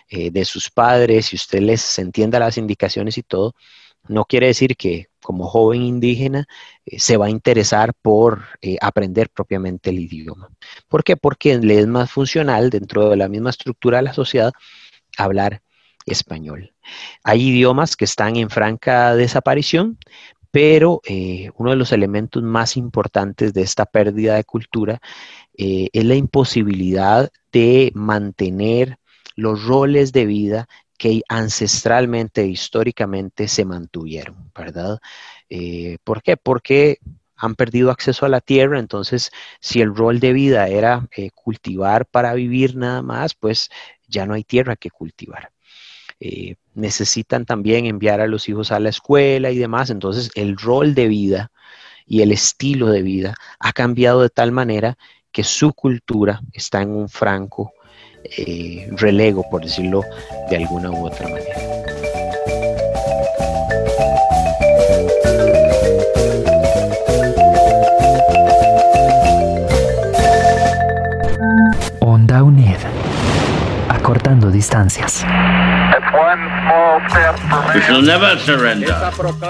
Eh, 0.09 0.31
de 0.31 0.44
sus 0.44 0.70
padres, 0.70 1.33
y 1.33 1.37
usted 1.37 1.61
les 1.61 1.99
entienda 1.99 2.38
las 2.38 2.59
indicaciones 2.59 3.16
y 3.16 3.22
todo, 3.22 3.55
no 4.09 4.25
quiere 4.27 4.49
decir 4.49 4.77
que 4.77 5.07
como 5.20 5.46
joven 5.46 5.83
indígena 5.83 6.46
eh, 6.85 7.01
se 7.01 7.16
va 7.16 7.27
a 7.27 7.31
interesar 7.31 7.94
por 8.03 8.44
aprender 8.81 9.31
propiamente 9.31 9.90
el 9.90 9.99
idioma. 10.01 10.51
¿Por 10.88 11.03
qué? 11.05 11.16
Porque 11.16 11.59
le 11.59 11.81
es 11.81 11.87
más 11.87 12.11
funcional 12.11 12.70
dentro 12.70 13.09
de 13.11 13.16
la 13.16 13.29
misma 13.29 13.51
estructura 13.51 13.99
de 13.99 14.05
la 14.05 14.12
sociedad 14.12 14.53
hablar 15.16 15.62
español. 16.05 16.75
Hay 17.25 17.49
idiomas 17.49 17.96
que 17.96 18.05
están 18.05 18.37
en 18.37 18.51
franca 18.51 19.16
desaparición, 19.16 19.99
pero 20.57 21.03
eh, 21.07 21.51
uno 21.59 21.69
de 21.69 21.77
los 21.77 21.92
elementos 21.92 22.42
más 22.42 22.79
importantes 22.79 23.53
de 23.53 23.61
esta 23.61 23.85
pérdida 23.85 24.37
de 24.37 24.45
cultura 24.45 25.03
eh, 25.53 25.90
es 25.92 26.03
la 26.07 26.14
imposibilidad 26.14 27.31
de 27.53 27.92
mantener 27.95 28.97
los 29.35 29.64
roles 29.64 30.12
de 30.12 30.25
vida 30.25 30.66
que 30.97 31.21
ancestralmente, 31.29 32.47
históricamente 32.47 33.49
se 33.49 33.66
mantuvieron, 33.66 34.51
¿verdad? 34.55 34.99
Eh, 35.51 35.99
¿Por 36.03 36.23
qué? 36.23 36.38
Porque 36.38 37.01
han 37.37 37.55
perdido 37.55 37.90
acceso 37.90 38.25
a 38.25 38.31
la 38.31 38.40
tierra, 38.40 38.79
entonces 38.79 39.33
si 39.61 39.83
el 39.83 39.95
rol 39.95 40.21
de 40.21 40.33
vida 40.33 40.69
era 40.69 41.07
cultivar 41.35 42.07
para 42.07 42.33
vivir 42.33 42.77
nada 42.77 43.03
más, 43.03 43.35
pues 43.35 43.69
ya 44.09 44.25
no 44.25 44.33
hay 44.33 44.42
tierra 44.42 44.77
que 44.77 44.88
cultivar. 44.88 45.51
Necesitan 46.76 47.44
también 47.44 47.86
enviar 47.86 48.20
a 48.20 48.26
los 48.26 48.48
hijos 48.48 48.70
a 48.70 48.78
la 48.78 48.90
escuela 48.90 49.50
y 49.50 49.58
demás. 49.58 49.90
Entonces 49.90 50.30
el 50.34 50.56
rol 50.56 50.94
de 50.94 51.08
vida 51.08 51.50
y 52.06 52.22
el 52.22 52.30
estilo 52.30 52.88
de 52.88 53.02
vida 53.02 53.34
ha 53.58 53.72
cambiado 53.72 54.22
de 54.22 54.30
tal 54.30 54.52
manera 54.52 54.96
que 55.32 55.42
su 55.42 55.72
cultura 55.72 56.40
está 56.52 56.82
en 56.82 56.90
un 56.90 57.08
franco 57.08 57.72
eh, 58.24 58.88
relego, 58.92 59.44
por 59.50 59.62
decirlo 59.62 60.02
de 60.48 60.56
alguna 60.56 60.90
u 60.90 61.06
otra 61.06 61.28
manera. 61.28 61.95
acortando 74.26 74.50
distancias. 74.50 75.24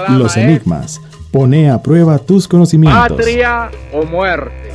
Los 0.09 0.37
enigmas. 0.37 1.01
Pone 1.31 1.71
a 1.71 1.81
prueba 1.81 2.19
tus 2.19 2.47
conocimientos. 2.47 3.09
Patria 3.09 3.71
o 3.91 4.03
muerte. 4.03 4.71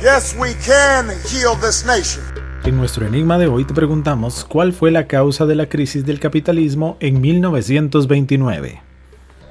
En 2.65 2.77
nuestro 2.77 3.05
enigma 3.05 3.37
de 3.37 3.47
hoy 3.47 3.65
te 3.65 3.73
preguntamos 3.73 4.45
cuál 4.45 4.73
fue 4.73 4.91
la 4.91 5.07
causa 5.07 5.45
de 5.45 5.55
la 5.55 5.67
crisis 5.67 6.05
del 6.05 6.19
capitalismo 6.19 6.97
en 6.99 7.21
1929. 7.21 8.92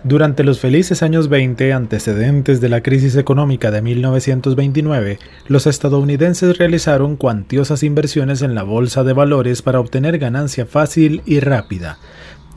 Durante 0.04 0.42
los 0.42 0.58
felices 0.58 1.04
años 1.04 1.28
20 1.28 1.72
antecedentes 1.72 2.60
de 2.60 2.68
la 2.68 2.82
crisis 2.82 3.14
económica 3.14 3.70
de 3.70 3.82
1929, 3.82 5.20
los 5.46 5.68
estadounidenses 5.68 6.58
realizaron 6.58 7.14
cuantiosas 7.14 7.84
inversiones 7.84 8.42
en 8.42 8.56
la 8.56 8.64
bolsa 8.64 9.04
de 9.04 9.12
valores 9.12 9.62
para 9.62 9.78
obtener 9.78 10.18
ganancia 10.18 10.66
fácil 10.66 11.22
y 11.24 11.38
rápida. 11.38 11.98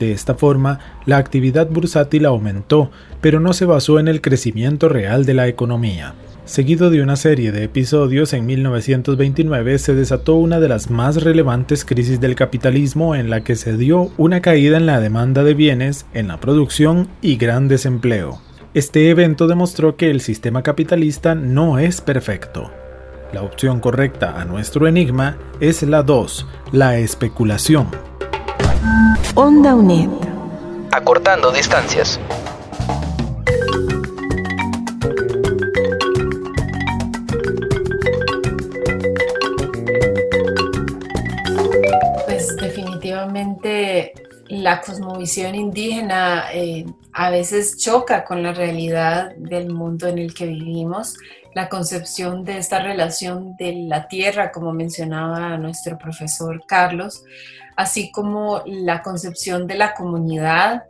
De 0.00 0.10
esta 0.10 0.34
forma, 0.34 0.80
la 1.06 1.18
actividad 1.18 1.68
bursátil 1.68 2.26
aumentó, 2.26 2.90
pero 3.20 3.38
no 3.38 3.52
se 3.52 3.64
basó 3.64 4.00
en 4.00 4.08
el 4.08 4.20
crecimiento 4.20 4.88
real 4.88 5.24
de 5.24 5.34
la 5.34 5.46
economía. 5.46 6.14
Seguido 6.46 6.90
de 6.90 7.02
una 7.02 7.16
serie 7.16 7.50
de 7.50 7.64
episodios, 7.64 8.32
en 8.32 8.46
1929 8.46 9.80
se 9.80 9.94
desató 9.94 10.36
una 10.36 10.60
de 10.60 10.68
las 10.68 10.90
más 10.90 11.24
relevantes 11.24 11.84
crisis 11.84 12.20
del 12.20 12.36
capitalismo 12.36 13.16
en 13.16 13.30
la 13.30 13.42
que 13.42 13.56
se 13.56 13.76
dio 13.76 14.12
una 14.16 14.40
caída 14.40 14.76
en 14.76 14.86
la 14.86 15.00
demanda 15.00 15.42
de 15.42 15.54
bienes, 15.54 16.06
en 16.14 16.28
la 16.28 16.38
producción 16.38 17.08
y 17.20 17.36
gran 17.36 17.66
desempleo. 17.66 18.40
Este 18.74 19.10
evento 19.10 19.48
demostró 19.48 19.96
que 19.96 20.08
el 20.08 20.20
sistema 20.20 20.62
capitalista 20.62 21.34
no 21.34 21.80
es 21.80 22.00
perfecto. 22.00 22.70
La 23.32 23.42
opción 23.42 23.80
correcta 23.80 24.40
a 24.40 24.44
nuestro 24.44 24.86
enigma 24.86 25.38
es 25.58 25.82
la 25.82 26.04
2, 26.04 26.46
la 26.70 26.96
especulación. 26.96 27.88
Onda 29.34 29.74
UNED. 29.74 30.10
Acortando 30.92 31.50
distancias. 31.50 32.20
La 44.66 44.80
cosmovisión 44.80 45.54
indígena 45.54 46.46
eh, 46.52 46.86
a 47.12 47.30
veces 47.30 47.78
choca 47.78 48.24
con 48.24 48.42
la 48.42 48.52
realidad 48.52 49.32
del 49.36 49.72
mundo 49.72 50.08
en 50.08 50.18
el 50.18 50.34
que 50.34 50.46
vivimos. 50.46 51.14
La 51.54 51.68
concepción 51.68 52.42
de 52.42 52.58
esta 52.58 52.80
relación 52.80 53.54
de 53.56 53.84
la 53.86 54.08
tierra, 54.08 54.50
como 54.50 54.72
mencionaba 54.72 55.56
nuestro 55.56 55.96
profesor 55.96 56.64
Carlos, 56.66 57.22
así 57.76 58.10
como 58.10 58.64
la 58.66 59.02
concepción 59.02 59.68
de 59.68 59.76
la 59.76 59.94
comunidad, 59.94 60.82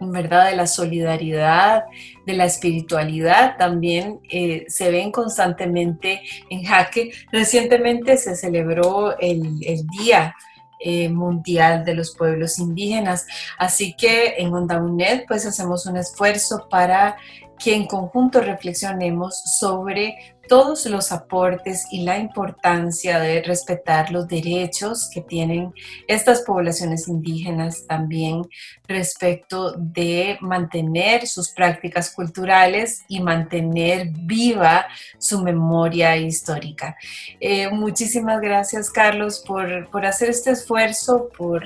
¿verdad? 0.00 0.50
De 0.50 0.56
la 0.56 0.66
solidaridad, 0.66 1.84
de 2.26 2.32
la 2.32 2.46
espiritualidad 2.46 3.56
también 3.56 4.18
eh, 4.32 4.64
se 4.66 4.90
ven 4.90 5.12
constantemente 5.12 6.22
en 6.50 6.64
jaque. 6.64 7.12
Recientemente 7.30 8.16
se 8.16 8.34
celebró 8.34 9.16
el, 9.20 9.60
el 9.64 9.86
Día 9.86 10.34
eh, 10.82 11.08
Mundial 11.08 11.84
de 11.84 11.94
los 11.94 12.14
Pueblos 12.14 12.58
Indígenas, 12.58 13.26
así 13.58 13.94
que 13.94 14.34
en 14.38 14.52
Onda 14.52 14.80
UNED 14.82 15.24
pues 15.28 15.46
hacemos 15.46 15.86
un 15.86 15.96
esfuerzo 15.96 16.66
para 16.68 17.16
que 17.58 17.74
en 17.74 17.86
conjunto 17.86 18.40
reflexionemos 18.40 19.36
sobre 19.36 20.31
todos 20.48 20.86
los 20.86 21.12
aportes 21.12 21.84
y 21.90 22.02
la 22.02 22.18
importancia 22.18 23.18
de 23.18 23.42
respetar 23.42 24.10
los 24.10 24.28
derechos 24.28 25.08
que 25.12 25.20
tienen 25.20 25.72
estas 26.08 26.42
poblaciones 26.42 27.08
indígenas 27.08 27.86
también 27.86 28.42
respecto 28.86 29.72
de 29.72 30.38
mantener 30.40 31.26
sus 31.26 31.50
prácticas 31.50 32.10
culturales 32.10 33.04
y 33.08 33.20
mantener 33.20 34.08
viva 34.10 34.86
su 35.18 35.42
memoria 35.42 36.16
histórica. 36.16 36.96
Eh, 37.40 37.70
muchísimas 37.70 38.40
gracias, 38.40 38.90
Carlos, 38.90 39.42
por, 39.46 39.90
por 39.90 40.04
hacer 40.04 40.30
este 40.30 40.50
esfuerzo, 40.50 41.28
por 41.36 41.62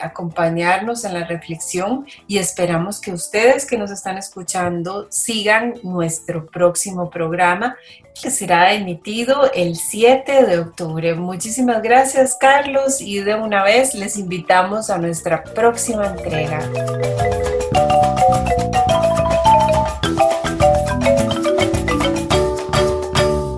acompañarnos 0.00 1.04
en 1.04 1.14
la 1.14 1.24
reflexión 1.24 2.06
y 2.26 2.38
esperamos 2.38 3.00
que 3.00 3.12
ustedes 3.12 3.66
que 3.66 3.78
nos 3.78 3.90
están 3.90 4.18
escuchando 4.18 5.06
sigan 5.10 5.74
nuestro 5.82 6.46
próximo 6.46 7.10
programa 7.10 7.76
que 8.20 8.30
será 8.30 8.72
emitido 8.72 9.50
el 9.52 9.76
7 9.76 10.46
de 10.46 10.58
octubre. 10.58 11.14
Muchísimas 11.14 11.82
gracias 11.82 12.36
Carlos 12.40 13.00
y 13.00 13.20
de 13.20 13.34
una 13.34 13.62
vez 13.62 13.94
les 13.94 14.16
invitamos 14.16 14.90
a 14.90 14.98
nuestra 14.98 15.44
próxima 15.44 16.06
entrega. 16.06 16.60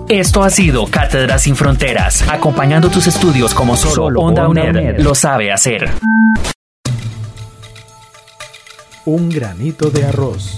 Esto 0.09 0.41
ha 0.41 0.49
sido 0.49 0.87
Cátedra 0.87 1.37
sin 1.37 1.55
Fronteras, 1.55 2.27
acompañando 2.27 2.89
tus 2.89 3.05
estudios 3.05 3.53
como 3.53 3.77
solo, 3.77 4.19
Onda, 4.19 4.47
UNED, 4.47 5.01
lo 5.01 5.13
sabe 5.13 5.51
hacer. 5.51 5.87
Un 9.05 9.29
granito 9.29 9.91
de 9.91 10.05
arroz. 10.05 10.57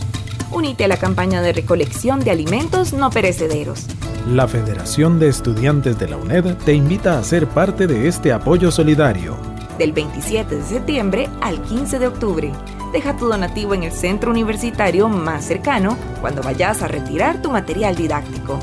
Únete 0.51 0.85
a 0.85 0.87
la 0.87 0.95
campaña 0.95 1.41
de 1.41 1.51
recolección 1.51 2.21
de 2.21 2.31
alimentos 2.31 2.93
no 2.93 3.09
perecederos. 3.09 3.87
La 4.25 4.47
Federación 4.47 5.19
de 5.19 5.27
Estudiantes 5.27 5.99
de 5.99 6.07
la 6.07 6.15
UNED 6.15 6.55
te 6.63 6.73
invita 6.73 7.19
a 7.19 7.23
ser 7.25 7.45
parte 7.45 7.87
de 7.87 8.07
este 8.07 8.31
apoyo 8.31 8.71
solidario. 8.71 9.35
Del 9.77 9.91
27 9.91 10.55
de 10.55 10.63
septiembre 10.63 11.29
al 11.41 11.61
15 11.61 11.99
de 11.99 12.07
octubre. 12.07 12.51
Deja 12.93 13.17
tu 13.17 13.27
donativo 13.27 13.73
en 13.73 13.83
el 13.83 13.91
centro 13.91 14.31
universitario 14.31 15.09
más 15.09 15.43
cercano 15.43 15.97
cuando 16.21 16.41
vayas 16.41 16.81
a 16.83 16.87
retirar 16.87 17.41
tu 17.41 17.51
material 17.51 17.97
didáctico. 17.97 18.57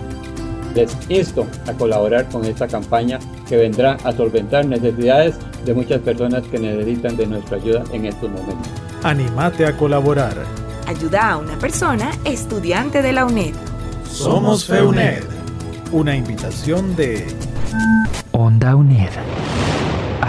Les 0.78 0.96
insto 1.08 1.44
a 1.66 1.72
colaborar 1.72 2.28
con 2.28 2.44
esta 2.44 2.68
campaña 2.68 3.18
que 3.48 3.56
vendrá 3.56 3.94
a 4.04 4.12
solventar 4.12 4.64
necesidades 4.64 5.34
de 5.64 5.74
muchas 5.74 6.00
personas 6.02 6.44
que 6.44 6.56
necesitan 6.56 7.16
de 7.16 7.26
nuestra 7.26 7.56
ayuda 7.56 7.82
en 7.92 8.04
estos 8.04 8.30
momentos. 8.30 8.68
Anímate 9.02 9.66
a 9.66 9.76
colaborar. 9.76 10.36
Ayuda 10.86 11.32
a 11.32 11.38
una 11.38 11.58
persona 11.58 12.12
estudiante 12.24 13.02
de 13.02 13.12
la 13.12 13.24
UNED. 13.24 13.54
Somos 14.08 14.66
FEUNED. 14.66 15.24
Una 15.90 16.14
invitación 16.14 16.94
de 16.94 17.26
Onda 18.30 18.76
UNED. 18.76 19.10